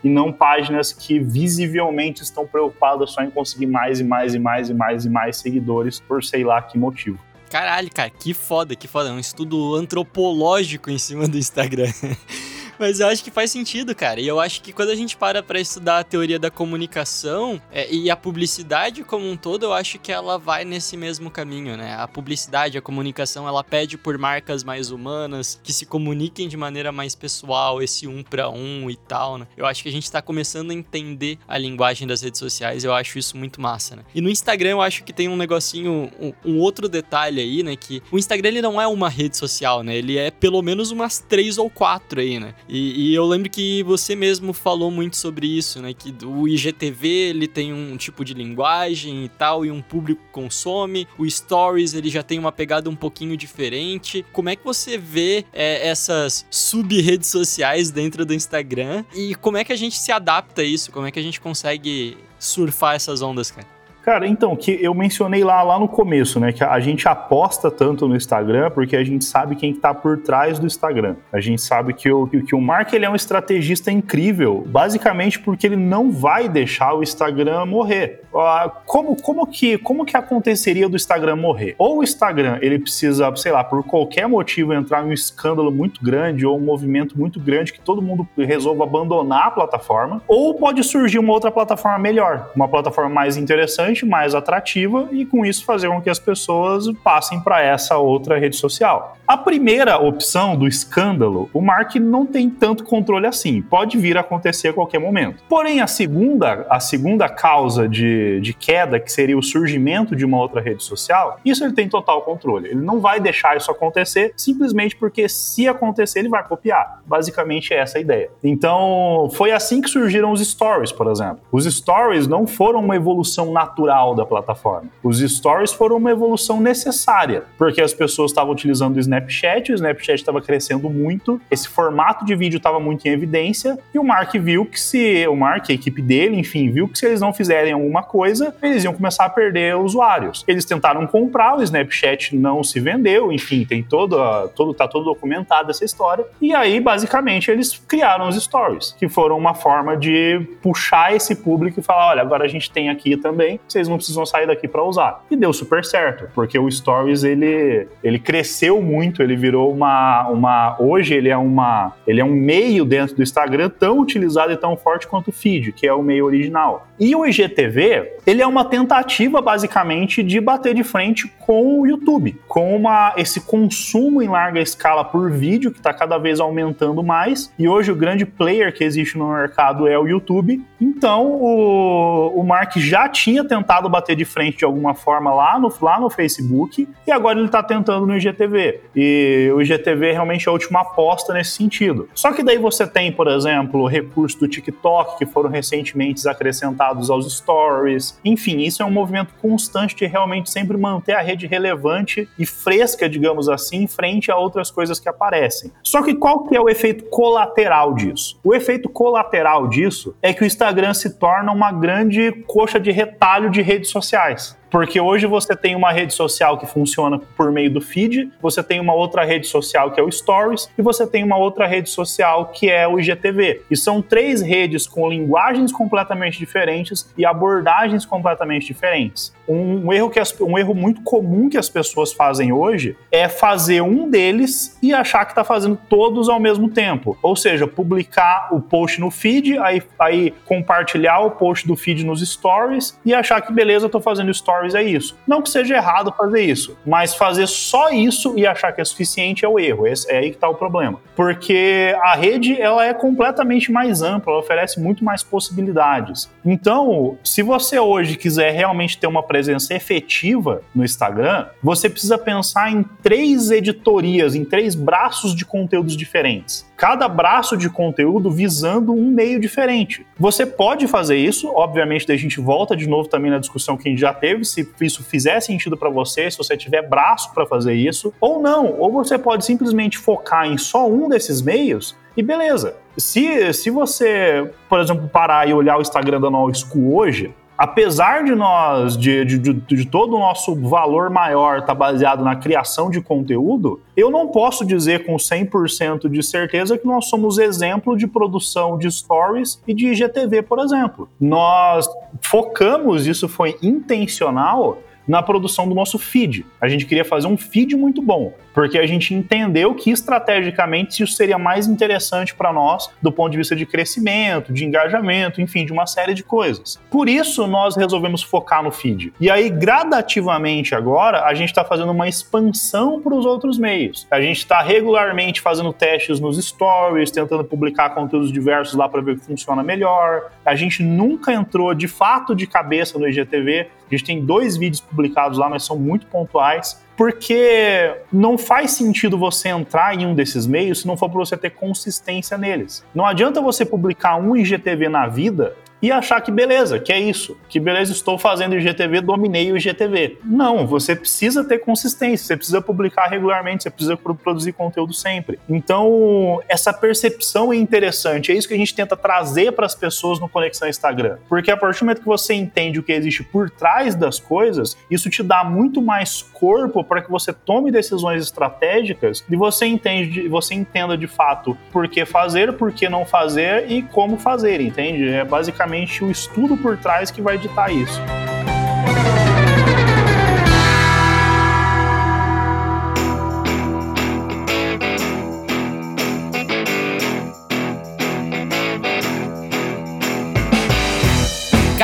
[0.04, 4.70] e não páginas que visivelmente estão preocupadas só em conseguir mais e mais e mais
[4.70, 7.20] e mais e mais seguidores por sei lá que motivo.
[7.50, 9.10] Caralho, cara, que foda, que foda.
[9.10, 11.92] É um estudo antropológico em cima do Instagram.
[12.80, 14.20] Mas eu acho que faz sentido, cara.
[14.20, 17.94] E eu acho que quando a gente para pra estudar a teoria da comunicação é,
[17.94, 21.96] e a publicidade como um todo, eu acho que ela vai nesse mesmo caminho, né?
[21.96, 26.92] A publicidade, a comunicação, ela pede por marcas mais humanas, que se comuniquem de maneira
[26.92, 29.48] mais pessoal, esse um para um e tal, né?
[29.56, 32.94] Eu acho que a gente tá começando a entender a linguagem das redes sociais, eu
[32.94, 34.04] acho isso muito massa, né?
[34.14, 37.76] E no Instagram eu acho que tem um negocinho, um, um outro detalhe aí, né?
[37.76, 39.96] Que o Instagram ele não é uma rede social, né?
[39.96, 42.54] Ele é pelo menos umas três ou quatro aí, né?
[42.68, 45.94] E, e, eu lembro que você mesmo falou muito sobre isso, né?
[45.94, 51.08] Que o IGTV ele tem um tipo de linguagem e tal, e um público consome.
[51.18, 54.26] O Stories ele já tem uma pegada um pouquinho diferente.
[54.32, 59.06] Como é que você vê é, essas sub-redes sociais dentro do Instagram?
[59.14, 60.92] E como é que a gente se adapta a isso?
[60.92, 63.75] Como é que a gente consegue surfar essas ondas, cara?
[64.06, 66.52] Cara, então, que eu mencionei lá, lá no começo, né?
[66.52, 70.60] Que a gente aposta tanto no Instagram porque a gente sabe quem está por trás
[70.60, 71.16] do Instagram.
[71.34, 75.66] A gente sabe que o, que, o Mark ele é um estrategista incrível, basicamente porque
[75.66, 78.22] ele não vai deixar o Instagram morrer.
[78.32, 81.74] Uh, como, como, que, como que aconteceria do Instagram morrer?
[81.80, 86.04] Ou o Instagram, ele precisa, sei lá, por qualquer motivo entrar em um escândalo muito
[86.04, 90.84] grande ou um movimento muito grande que todo mundo resolva abandonar a plataforma, ou pode
[90.84, 95.90] surgir uma outra plataforma melhor, uma plataforma mais interessante mais atrativa e com isso fazer
[95.90, 99.16] com que as pessoas passem para essa outra rede social.
[99.28, 104.22] A primeira opção do escândalo, o Mark não tem tanto controle assim, pode vir a
[104.22, 105.44] acontecer a qualquer momento.
[105.50, 110.40] Porém, a segunda, a segunda causa de, de queda, que seria o surgimento de uma
[110.40, 112.70] outra rede social, isso ele tem total controle.
[112.70, 117.02] Ele não vai deixar isso acontecer simplesmente porque se acontecer ele vai copiar.
[117.06, 118.30] Basicamente é essa a ideia.
[118.44, 121.40] Então, foi assim que surgiram os stories, por exemplo.
[121.52, 124.90] Os stories não foram uma evolução natural natural da plataforma.
[125.04, 130.16] Os stories foram uma evolução necessária, porque as pessoas estavam utilizando o Snapchat, o Snapchat
[130.16, 134.66] estava crescendo muito, esse formato de vídeo estava muito em evidência, e o Mark viu
[134.66, 138.04] que se o Mark, a equipe dele, enfim, viu que se eles não fizerem alguma
[138.04, 140.44] coisa, eles iam começar a perder usuários.
[140.48, 144.18] Eles tentaram comprar, o Snapchat não se vendeu, enfim, tem todo,
[144.50, 146.26] todo tá todo documentado essa história.
[146.42, 151.80] E aí, basicamente, eles criaram os stories, que foram uma forma de puxar esse público
[151.80, 154.84] e falar, olha, agora a gente tem aqui também vocês não precisam sair daqui para
[154.84, 155.24] usar.
[155.30, 160.78] E deu super certo, porque o Stories ele, ele cresceu muito, ele virou uma, uma
[160.80, 164.78] hoje ele é uma ele é um meio dentro do Instagram tão utilizado e tão
[164.78, 166.88] forte quanto o feed, que é o meio original.
[167.00, 172.40] E o IGTV, ele é uma tentativa basicamente de bater de frente com o YouTube,
[172.48, 177.52] com uma, esse consumo em larga escala por vídeo que está cada vez aumentando mais.
[177.60, 180.64] E hoje o grande player que existe no mercado é o YouTube.
[180.80, 185.74] Então o, o Mark já tinha tentado bater de frente de alguma forma lá no,
[185.82, 188.82] lá no Facebook e agora ele está tentando no IGTV.
[188.96, 192.10] E o IGTV realmente é a última aposta nesse sentido.
[192.14, 197.10] Só que daí você tem, por exemplo, o recurso do TikTok, que foram recentemente acrescentados
[197.10, 198.20] aos stories.
[198.24, 203.10] Enfim, isso é um movimento constante de realmente sempre manter a rede relevante e fresca,
[203.10, 205.72] digamos assim, frente a outras coisas que aparecem.
[205.84, 208.40] Só que qual que é o efeito colateral disso?
[208.44, 213.45] O efeito colateral disso é que o Instagram se torna uma grande coxa de retalho
[213.50, 214.58] de redes sociais.
[214.70, 218.80] Porque hoje você tem uma rede social que funciona por meio do feed, você tem
[218.80, 222.48] uma outra rede social que é o Stories e você tem uma outra rede social
[222.48, 223.62] que é o IGTV.
[223.70, 229.34] E são três redes com linguagens completamente diferentes e abordagens completamente diferentes.
[229.48, 233.30] Um, um erro, que as, um erro muito comum que as pessoas fazem hoje é
[233.30, 237.18] fazer um deles e achar que está fazendo todos ao mesmo tempo.
[237.22, 242.28] Ou seja, publicar o post no feed, aí, aí compartilhar o post do feed nos
[242.28, 245.18] stories e achar que beleza, estou fazendo stories stories é isso.
[245.28, 249.44] Não que seja errado fazer isso, mas fazer só isso e achar que é suficiente
[249.44, 249.88] é o erro.
[249.88, 251.00] Esse, é aí que está o problema.
[251.16, 256.30] Porque a rede ela é completamente mais ampla, ela oferece muito mais possibilidades.
[256.46, 262.72] Então, se você hoje quiser realmente ter uma presença efetiva no Instagram, você precisa pensar
[262.72, 269.10] em três editorias, em três braços de conteúdos diferentes cada braço de conteúdo visando um
[269.10, 270.06] meio diferente.
[270.18, 273.88] Você pode fazer isso, obviamente, daí a gente volta de novo também na discussão que
[273.88, 277.46] a gente já teve, se isso fizer sentido para você, se você tiver braço para
[277.46, 282.24] fazer isso, ou não, ou você pode simplesmente focar em só um desses meios e
[282.24, 282.76] beleza.
[282.98, 288.24] Se, se você, por exemplo, parar e olhar o Instagram da No School hoje, apesar
[288.24, 292.90] de nós, de, de, de, todo o nosso valor maior estar tá baseado na criação
[292.90, 298.08] de conteúdo, eu não posso dizer com 100% de certeza que nós somos exemplo de
[298.08, 301.10] produção de stories e de IGTV, por exemplo.
[301.20, 301.88] Nós
[302.22, 306.46] focamos, isso foi intencional, na produção do nosso feed.
[306.60, 311.14] A gente queria fazer um feed muito bom, porque a gente entendeu que estrategicamente isso
[311.14, 315.74] seria mais interessante para nós do ponto de vista de crescimento, de engajamento, enfim, de
[315.74, 316.80] uma série de coisas.
[316.90, 319.14] Por isso nós resolvemos focar no feed.
[319.20, 324.08] E aí, gradativamente agora, a gente está fazendo uma expansão para os outros meios.
[324.10, 329.12] A gente está regularmente fazendo testes nos stories, tentando publicar conteúdos diversos lá para ver
[329.12, 330.32] o que funciona melhor.
[330.46, 333.68] A gente nunca entrou de fato de cabeça no IGTV.
[333.86, 339.18] A gente tem dois vídeos publicados lá, mas são muito pontuais, porque não faz sentido
[339.18, 342.86] você entrar em um desses meios se não for para você ter consistência neles.
[342.94, 347.38] Não adianta você publicar um IGTV na vida e achar que beleza, que é isso,
[347.50, 350.18] que beleza, estou fazendo IGTV, dominei o IGTV.
[350.24, 355.38] Não, você precisa ter consistência, você precisa publicar regularmente, você precisa produzir conteúdo sempre.
[355.50, 360.20] Então, essa percepção é interessante, é isso que a gente tenta trazer para as pessoas
[360.20, 361.18] no Conexão Instagram.
[361.28, 364.78] Porque a partir do momento que você entende o que existe por trás das coisas,
[364.90, 370.28] isso te dá muito mais corpo para que você tome decisões estratégicas e você entende,
[370.28, 375.08] você entenda de fato por que fazer, por que não fazer e como fazer, entende?
[375.08, 378.02] É basicamente basicamente o estudo por trás que vai ditar isso.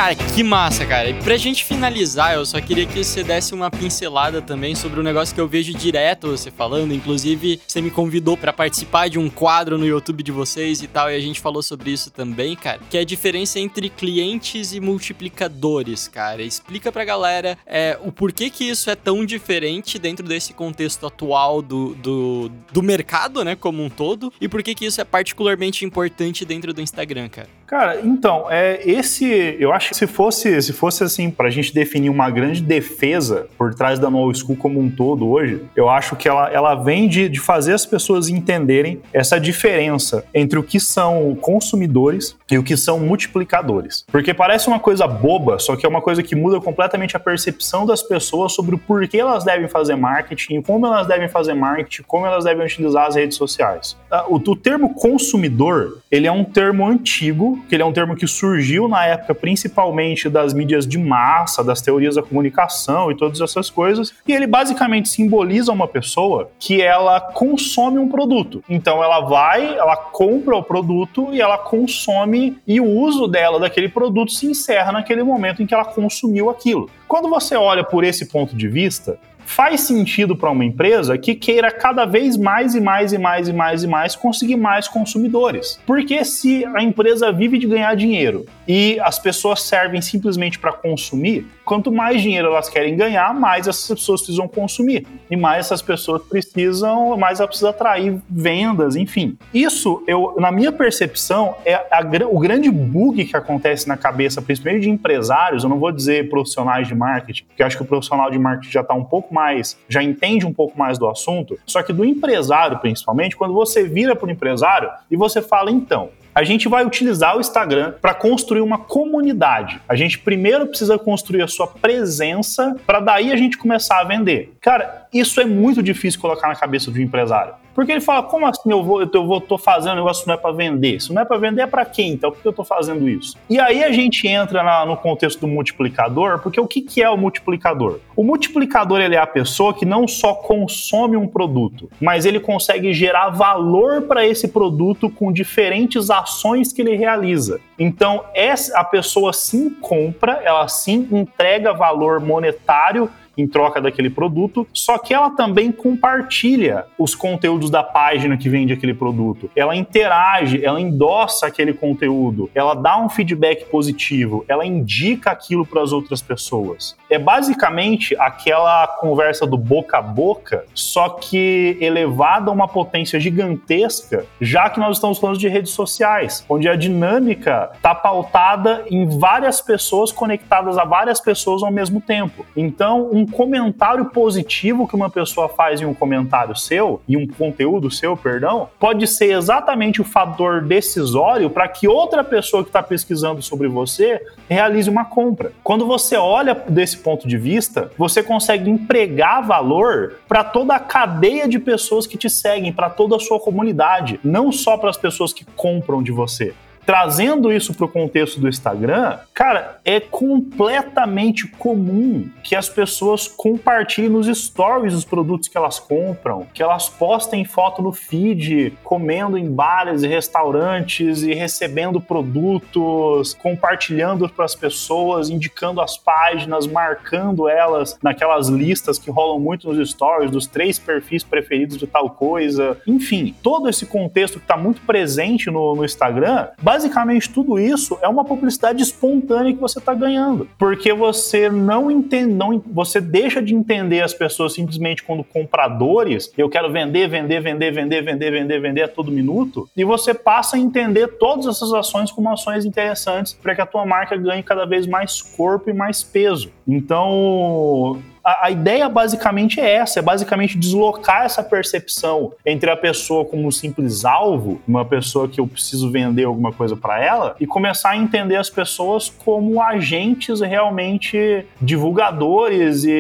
[0.02, 1.12] Cara, que massa, cara.
[1.12, 5.04] E pra gente finalizar, eu só queria que você desse uma pincelada também sobre um
[5.04, 6.92] negócio que eu vejo direto você falando.
[6.92, 11.12] Inclusive, você me convidou para participar de um quadro no YouTube de vocês e tal,
[11.12, 12.80] e a gente falou sobre isso também, cara.
[12.90, 16.42] Que é a diferença entre clientes e multiplicadores, cara.
[16.42, 21.62] Explica pra galera é, o porquê que isso é tão diferente dentro desse contexto atual
[21.62, 25.86] do, do, do mercado, né, como um todo, e por que que isso é particularmente
[25.86, 27.61] importante dentro do Instagram, cara.
[27.72, 31.74] Cara, então, é esse, eu acho que se fosse, se fosse assim, para a gente
[31.74, 36.18] definir uma grande defesa por trás da No School como um todo hoje, eu acho
[36.18, 40.82] que ela, ela vem de, de fazer as pessoas entenderem essa diferença entre o que
[40.82, 44.04] são consumidores e o que são multiplicadores.
[44.12, 47.86] Porque parece uma coisa boba, só que é uma coisa que muda completamente a percepção
[47.86, 52.26] das pessoas sobre o porquê elas devem fazer marketing, como elas devem fazer marketing, como
[52.26, 53.96] elas devem utilizar as redes sociais.
[54.12, 58.16] Ah, o, o termo consumidor, ele é um termo antigo que ele é um termo
[58.16, 63.42] que surgiu na época principalmente das mídias de massa, das teorias da comunicação e todas
[63.42, 68.64] essas coisas, e ele basicamente simboliza uma pessoa que ela consome um produto.
[68.70, 73.90] Então ela vai, ela compra o produto e ela consome e o uso dela daquele
[73.90, 76.90] produto se encerra naquele momento em que ela consumiu aquilo.
[77.08, 79.20] Quando você olha por esse ponto de vista,
[79.52, 83.54] faz sentido para uma empresa que queira cada vez mais e mais e mais e
[83.54, 85.78] mais e mais conseguir mais consumidores.
[85.86, 91.46] Porque se a empresa vive de ganhar dinheiro e as pessoas servem simplesmente para consumir,
[91.66, 95.06] quanto mais dinheiro elas querem ganhar, mais essas pessoas precisam consumir.
[95.30, 99.38] E mais essas pessoas precisam, mais ela precisa atrair vendas, enfim.
[99.54, 104.84] Isso, eu, na minha percepção, é a, o grande bug que acontece na cabeça, principalmente
[104.84, 108.40] de empresários, eu não vou dizer profissionais de marketing, porque acho que o profissional de
[108.40, 109.41] marketing já está um pouco mais,
[109.88, 114.16] já entende um pouco mais do assunto, só que do empresário, principalmente, quando você vira
[114.16, 118.62] para o empresário e você fala, então, a gente vai utilizar o Instagram para construir
[118.62, 119.82] uma comunidade.
[119.88, 124.54] A gente primeiro precisa construir a sua presença para daí a gente começar a vender.
[124.62, 127.54] Cara, isso é muito difícil colocar na cabeça de um empresário.
[127.74, 130.36] Porque ele fala, como assim eu vou, eu vou, tô fazendo um negócio que não
[130.36, 131.02] é para vender?
[131.02, 132.14] Se não é para vender, é para quem?
[132.14, 133.38] Então, por que eu tô fazendo isso?
[133.50, 137.10] E aí a gente entra na, no contexto do multiplicador, porque o que, que é
[137.10, 138.00] o multiplicador?
[138.16, 142.94] O multiplicador, ele é a pessoa que não só consome um produto, mas ele consegue
[142.94, 147.60] gerar valor para esse produto com diferentes ações que ele realiza.
[147.80, 154.68] Então, essa, a pessoa sim compra, ela sim entrega valor monetário em troca daquele produto,
[154.74, 159.50] só que ela também compartilha os conteúdos da página que vende aquele produto.
[159.56, 165.82] Ela interage, ela endossa aquele conteúdo, ela dá um feedback positivo, ela indica aquilo para
[165.82, 166.96] as outras pessoas.
[167.10, 174.26] É basicamente aquela conversa do boca a boca, só que elevada a uma potência gigantesca,
[174.40, 179.62] já que nós estamos falando de redes sociais, onde a dinâmica está pautada em várias
[179.62, 182.46] pessoas conectadas a várias pessoas ao mesmo tempo.
[182.56, 187.90] Então, um comentário positivo que uma pessoa faz em um comentário seu, em um conteúdo
[187.92, 193.42] seu, perdão, pode ser exatamente o fator decisório para que outra pessoa que está pesquisando
[193.42, 195.52] sobre você realize uma compra.
[195.64, 201.48] Quando você olha desse ponto de vista, você consegue empregar valor para toda a cadeia
[201.48, 205.34] de pessoas que te seguem, para toda a sua comunidade, não só para as pessoas
[205.34, 206.54] que compram de você.
[206.86, 214.10] Trazendo isso para o contexto do Instagram, cara, é completamente comum que as pessoas compartilhem
[214.10, 219.50] nos stories os produtos que elas compram, que elas postem foto no feed, comendo em
[219.50, 227.98] bares e restaurantes e recebendo produtos, compartilhando para as pessoas, indicando as páginas, marcando elas
[228.02, 232.78] naquelas listas que rolam muito nos stories dos três perfis preferidos de tal coisa.
[232.88, 238.08] Enfim, todo esse contexto que está muito presente no, no Instagram basicamente tudo isso é
[238.08, 240.48] uma publicidade espontânea que você está ganhando.
[240.58, 246.50] Porque você não entende, não, você deixa de entender as pessoas simplesmente quando compradores, eu
[246.50, 250.60] quero vender, vender, vender, vender, vender, vender, vender a todo minuto, e você passa a
[250.60, 254.88] entender todas essas ações como ações interessantes para que a tua marca ganhe cada vez
[254.88, 256.52] mais corpo e mais peso.
[256.66, 263.26] Então, a, a, ideia basicamente é essa: é basicamente deslocar essa percepção entre a pessoa
[263.26, 267.48] como um simples alvo, uma pessoa que eu preciso vender alguma coisa para ela, e
[267.48, 272.92] começar a entender as pessoas como agentes realmente divulgadores e,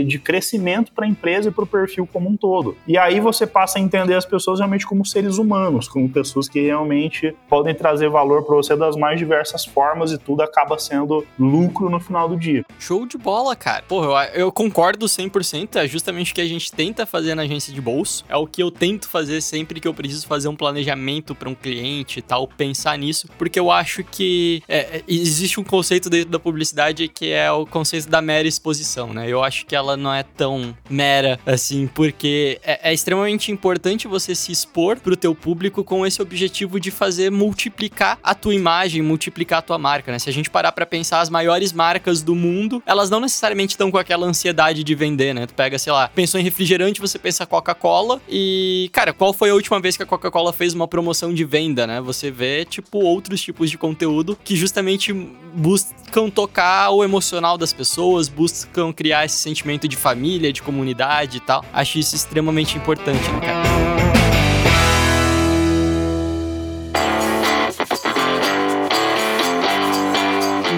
[0.00, 2.76] e de crescimento para a empresa e para o perfil como um todo.
[2.86, 6.60] E aí você passa a entender as pessoas realmente como seres humanos, como pessoas que
[6.60, 11.88] realmente podem trazer valor para você das mais diversas formas e tudo acaba sendo lucro
[11.88, 12.64] no final do dia.
[12.78, 13.84] Show de bola, cara.
[13.88, 17.72] Porra, eu, eu concordo 100%, é justamente o que a gente tenta fazer na agência
[17.72, 21.34] de bolso, é o que eu tento fazer sempre que eu preciso fazer um planejamento
[21.34, 25.64] para um cliente e tal, pensar nisso, porque eu acho que é, é, existe um
[25.64, 29.28] conceito dentro da publicidade que é o conceito da mera exposição, né?
[29.28, 34.32] Eu acho que ela não é tão mera assim, porque é, é extremamente importante você
[34.32, 39.58] se expor pro teu público com esse objetivo de fazer multiplicar a tua imagem, multiplicar
[39.58, 40.20] a tua marca, né?
[40.20, 43.90] Se a gente parar para pensar as maiores marcas do mundo, elas não necessariamente estão
[43.90, 44.51] com aquela ansiedade
[44.84, 45.46] de vender, né?
[45.46, 49.54] Tu pega, sei lá, pensou em refrigerante, você pensa Coca-Cola e, cara, qual foi a
[49.54, 52.00] última vez que a Coca-Cola fez uma promoção de venda, né?
[52.00, 55.12] Você vê, tipo, outros tipos de conteúdo que justamente
[55.54, 61.40] buscam tocar o emocional das pessoas, buscam criar esse sentimento de família, de comunidade e
[61.40, 61.64] tal.
[61.72, 64.01] Acho isso extremamente importante, né, cara?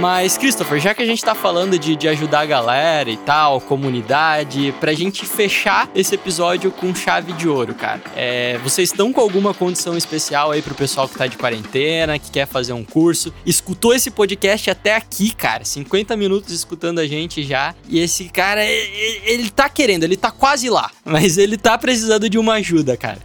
[0.05, 3.59] Mas, Christopher, já que a gente tá falando de, de ajudar a galera e tal,
[3.59, 8.03] comunidade, pra gente fechar esse episódio com chave de ouro, cara.
[8.15, 12.31] É, vocês estão com alguma condição especial aí pro pessoal que tá de quarentena, que
[12.31, 17.43] quer fazer um curso, escutou esse podcast até aqui, cara, 50 minutos escutando a gente
[17.43, 21.79] já, e esse cara, ele, ele tá querendo, ele tá quase lá, mas ele tá
[21.79, 23.21] precisando de uma ajuda, cara.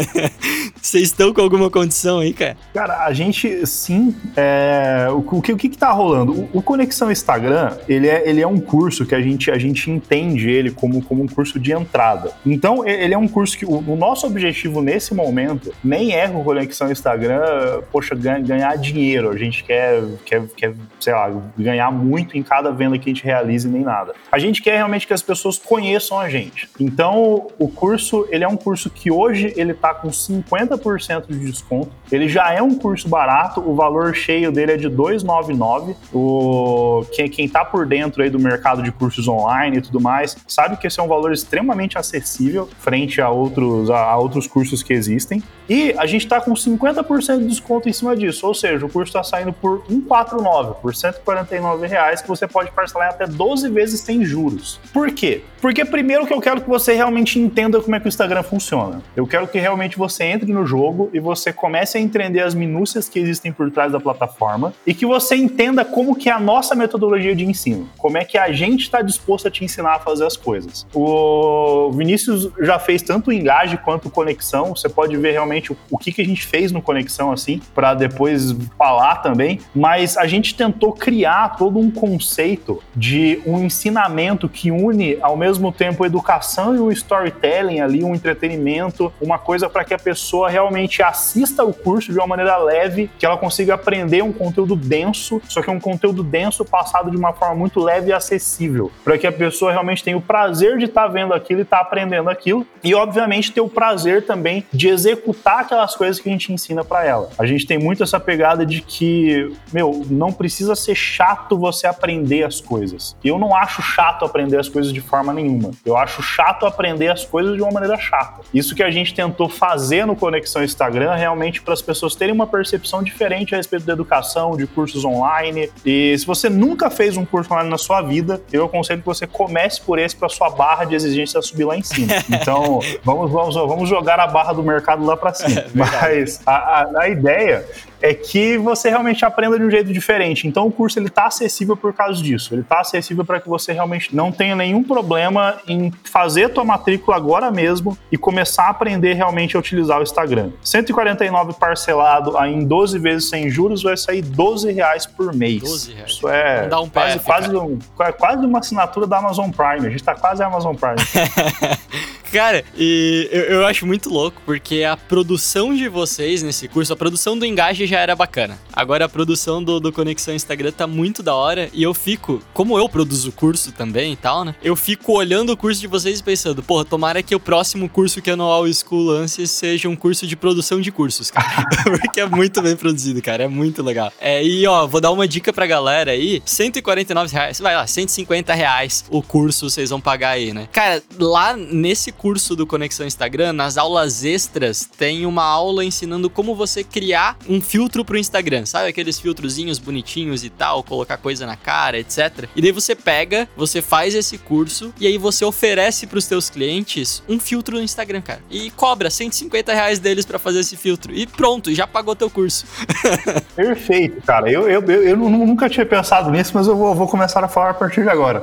[0.84, 2.58] Vocês estão com alguma condição aí, cara?
[2.74, 4.14] Cara, a gente sim.
[4.36, 6.32] É, o, o, que, o que, tá rolando?
[6.32, 9.90] O, o, Conexão Instagram, ele é, ele é um curso que a gente, a gente
[9.90, 12.32] entende ele como, como um curso de entrada.
[12.44, 16.42] Então, ele é um curso que o, o nosso objetivo nesse momento nem é o
[16.42, 19.30] Conexão Instagram, poxa, ganhar dinheiro.
[19.30, 23.24] A gente quer, quer, quer, sei lá, ganhar muito em cada venda que a gente
[23.24, 24.14] realize nem nada.
[24.30, 26.68] A gente quer realmente que as pessoas conheçam a gente.
[26.78, 31.90] Então, o curso, ele é um curso que hoje ele tá com 50% de desconto.
[32.10, 35.73] Ele já é um curso barato, o valor cheio dele é de 299.
[36.12, 40.36] O quem, quem tá por dentro aí do mercado de cursos online e tudo mais,
[40.46, 44.82] sabe que esse é um valor extremamente acessível frente a outros a, a outros cursos
[44.82, 45.42] que existem.
[45.68, 49.08] E a gente tá com 50% de desconto em cima disso, ou seja, o curso
[49.08, 54.00] está saindo por 149, por 149 reais, que você pode parcelar em até 12 vezes
[54.00, 54.78] sem juros.
[54.92, 55.42] Por quê?
[55.60, 59.02] Porque primeiro que eu quero que você realmente entenda como é que o Instagram funciona.
[59.16, 63.08] Eu quero que realmente você entre no jogo e você comece a entender as minúcias
[63.08, 66.74] que existem por trás da plataforma e que você entenda como que é a nossa
[66.74, 70.26] metodologia de ensino, como é que a gente está disposto a te ensinar a fazer
[70.26, 70.86] as coisas.
[70.94, 76.12] O Vinícius já fez tanto o quanto Conexão, você pode ver realmente o, o que,
[76.12, 80.92] que a gente fez no Conexão assim, para depois falar também, mas a gente tentou
[80.92, 86.90] criar todo um conceito de um ensinamento que une ao mesmo tempo educação e o
[86.90, 92.18] storytelling ali, um entretenimento, uma coisa para que a pessoa realmente assista o curso de
[92.18, 96.22] uma maneira leve, que ela consiga aprender um conteúdo denso, só que é um conteúdo
[96.22, 100.16] denso passado de uma forma muito leve e acessível, para que a pessoa realmente tenha
[100.16, 103.60] o prazer de estar tá vendo aquilo e estar tá aprendendo aquilo e obviamente ter
[103.60, 107.30] o prazer também de executar aquelas coisas que a gente ensina para ela.
[107.38, 112.42] A gente tem muito essa pegada de que, meu, não precisa ser chato você aprender
[112.42, 113.16] as coisas.
[113.24, 115.70] Eu não acho chato aprender as coisas de forma nenhuma.
[115.84, 118.42] Eu acho chato aprender as coisas de uma maneira chata.
[118.52, 122.46] Isso que a gente tentou fazer no Conexão Instagram realmente para as pessoas terem uma
[122.46, 125.43] percepção diferente a respeito da educação, de cursos online.
[125.84, 129.26] E se você nunca fez um curso online na sua vida, eu aconselho que você
[129.26, 132.14] comece por esse para sua barra de exigência subir lá em cima.
[132.44, 135.60] Então, vamos, vamos, vamos jogar a barra do mercado lá para cima.
[135.60, 137.64] É, Mas a, a, a ideia
[138.04, 140.46] é que você realmente aprenda de um jeito diferente.
[140.46, 142.54] Então o curso ele está acessível por causa disso.
[142.54, 146.66] Ele está acessível para que você realmente não tenha nenhum problema em fazer a tua
[146.66, 150.50] matrícula agora mesmo e começar a aprender realmente a utilizar o Instagram.
[150.62, 155.62] 149 parcelado aí em 12 vezes sem juros vai sair 12 reais por mês.
[155.62, 156.10] 12 reais.
[156.10, 157.78] Isso é um quase, quase, um,
[158.18, 159.86] quase uma assinatura da Amazon Prime.
[159.86, 160.96] A gente está quase a Amazon Prime.
[162.34, 166.96] Cara, e eu, eu, acho muito louco, porque a produção de vocês nesse curso, a
[166.96, 168.58] produção do Engaje já era bacana.
[168.72, 172.78] Agora a produção do, do Conexão Instagram tá muito da hora e eu fico, como
[172.78, 174.54] eu produzo curso também e tal, né?
[174.62, 178.20] Eu fico olhando o curso de vocês e pensando, porra, tomara que o próximo curso
[178.20, 181.64] que eu no All School lance seja um curso de produção de cursos, cara.
[182.00, 184.12] porque é muito bem produzido, cara, é muito legal.
[184.20, 188.52] É, e ó, vou dar uma dica pra galera aí, 149 reais, vai lá, 150
[188.54, 190.68] reais o curso vocês vão pagar aí, né?
[190.72, 196.54] Cara, lá nesse curso do Conexão Instagram, nas aulas extras, tem uma aula ensinando como
[196.54, 198.64] você criar um filtro pro Instagram.
[198.66, 202.48] Sabe aqueles filtrozinhos bonitinhos e tal, colocar coisa na cara, etc.
[202.54, 207.22] E daí você pega, você faz esse curso e aí você oferece pros teus clientes
[207.28, 208.40] um filtro no Instagram, cara.
[208.50, 211.12] E cobra 150 reais deles para fazer esse filtro.
[211.14, 212.66] E pronto, já pagou teu curso.
[213.54, 214.50] Perfeito, cara.
[214.50, 217.70] Eu, eu, eu, eu, nunca tinha pensado nisso, mas eu vou, vou começar a falar
[217.70, 218.42] a partir de agora.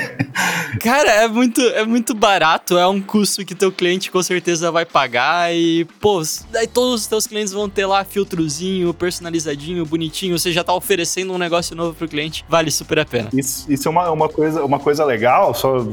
[0.80, 4.84] cara, é muito, é muito barato, é um custo que teu cliente com certeza vai
[4.84, 8.04] pagar e, pô, daí todos os teus clientes vão ter lá
[8.40, 13.04] filtrozinho, personalizadinho, bonitinho, você já tá oferecendo um negócio novo pro cliente, vale super a
[13.04, 13.28] pena.
[13.32, 15.84] Isso, isso é uma, uma, coisa, uma coisa legal, só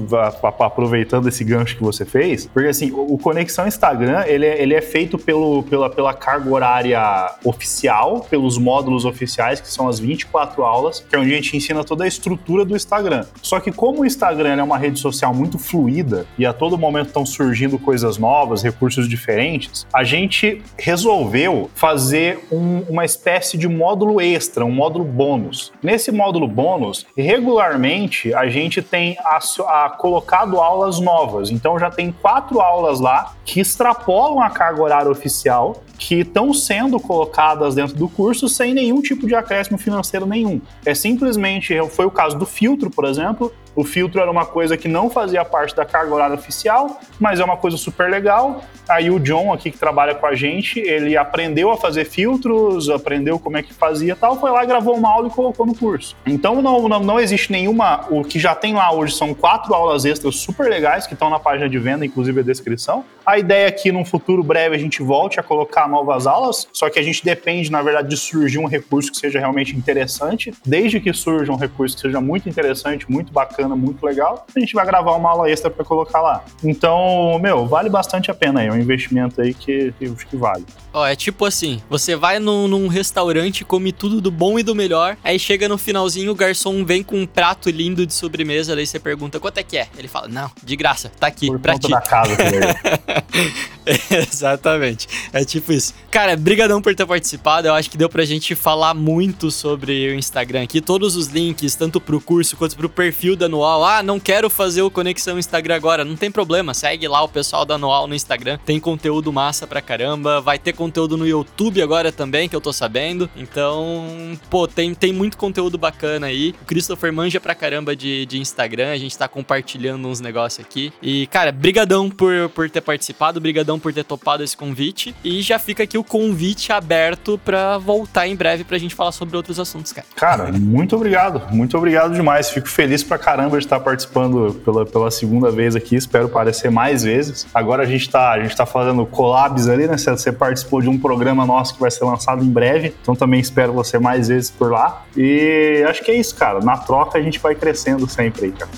[0.60, 4.82] aproveitando esse gancho que você fez, porque assim, o Conexão Instagram, ele é, ele é
[4.82, 11.04] feito pelo, pela, pela carga horária oficial, pelos módulos oficiais, que são as 24 aulas,
[11.08, 13.26] que é onde a gente ensina toda a estrutura do Instagram.
[13.42, 17.08] Só que como o Instagram é uma rede social muito fluida e a todo momento
[17.08, 24.20] estão surgindo coisas novas, recursos diferentes, a gente resolveu fazer um, uma espécie de módulo
[24.22, 25.72] extra, um módulo bônus.
[25.82, 29.40] Nesse módulo bônus, regularmente a gente tem a,
[29.86, 31.52] a colocado aulas novas.
[31.52, 37.00] Então já tem quatro aulas lá que extrapolam a carga horária oficial que estão sendo
[37.00, 40.62] colocadas dentro do curso sem nenhum tipo de acréscimo financeiro nenhum.
[40.86, 44.88] É simplesmente, foi o caso do filtro, por exemplo, o filtro era uma coisa que
[44.88, 48.64] não fazia parte da carga horária oficial, mas é uma coisa super legal.
[48.90, 53.40] Aí o John aqui que trabalha com a gente, ele aprendeu a fazer filtros, aprendeu
[53.40, 56.16] como é que fazia tal, foi lá, gravou uma aula e colocou no curso.
[56.26, 58.06] Então não, não, não existe nenhuma.
[58.10, 61.40] O que já tem lá hoje são quatro aulas extras super legais que estão na
[61.40, 63.06] página de venda, inclusive a descrição.
[63.28, 66.90] A ideia é que num futuro breve a gente volte a colocar novas aulas, só
[66.90, 70.54] que a gente depende, na verdade, de surgir um recurso que seja realmente interessante.
[70.66, 74.74] Desde que surja um recurso que seja muito interessante, muito bacana, muito legal, a gente
[74.74, 76.46] vai gravar uma aula extra para colocar lá.
[76.64, 80.38] Então, meu, vale bastante a pena aí, é um investimento aí que eu acho que
[80.38, 80.64] vale.
[80.94, 84.74] Ó, é tipo assim, você vai num, num, restaurante, come tudo do bom e do
[84.74, 88.88] melhor, aí chega no finalzinho, o garçom vem com um prato lindo de sobremesa, daí
[88.88, 89.90] você pergunta quanto é que é?
[89.98, 91.92] Ele fala, não, de graça, tá aqui, Por pra ti.
[91.92, 92.36] da casa,
[94.12, 95.94] Exatamente, é tipo isso.
[96.12, 100.16] Cara, brigadão por ter participado, eu acho que deu pra gente falar muito sobre o
[100.16, 103.86] Instagram aqui, todos os links, tanto pro curso quanto pro perfil da Anual.
[103.86, 107.66] Ah, não quero fazer o Conexão Instagram agora, não tem problema, segue lá o pessoal
[107.66, 112.12] da Anual no Instagram, tem conteúdo massa pra caramba, vai ter conteúdo no YouTube agora
[112.12, 113.30] também, que eu tô sabendo.
[113.36, 116.54] Então, pô, tem, tem muito conteúdo bacana aí.
[116.62, 120.92] O Christopher manja pra caramba de, de Instagram, a gente tá compartilhando uns negócios aqui.
[121.02, 123.07] E, cara, brigadão por, por ter participado,
[123.40, 125.16] brigadão por ter topado esse convite.
[125.24, 129.36] E já fica aqui o convite aberto pra voltar em breve pra gente falar sobre
[129.36, 130.08] outros assuntos, cara.
[130.16, 132.50] Cara, muito obrigado, muito obrigado demais.
[132.50, 137.04] Fico feliz pra caramba de estar participando pela, pela segunda vez aqui, espero aparecer mais
[137.04, 137.48] vezes.
[137.54, 139.98] Agora a gente tá, a gente tá fazendo collabs ali, né?
[139.98, 143.74] Você participou de um programa nosso que vai ser lançado em breve, então também espero
[143.74, 145.06] você mais vezes por lá.
[145.16, 146.60] E acho que é isso, cara.
[146.60, 148.72] Na troca a gente vai crescendo sempre aí, cara.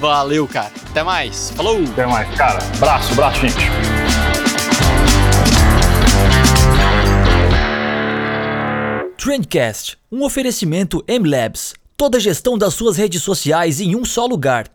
[0.00, 0.72] Valeu, cara.
[0.90, 1.50] Até mais.
[1.50, 1.82] Falou!
[1.92, 2.58] Até mais, cara.
[2.78, 3.75] Braço, braço, gente.
[9.18, 11.74] Trendcast, um oferecimento M-Labs.
[11.96, 14.66] Toda a gestão das suas redes sociais em um só lugar.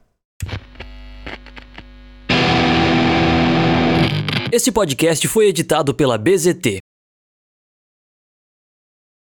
[4.52, 6.80] Esse podcast foi editado pela BZT,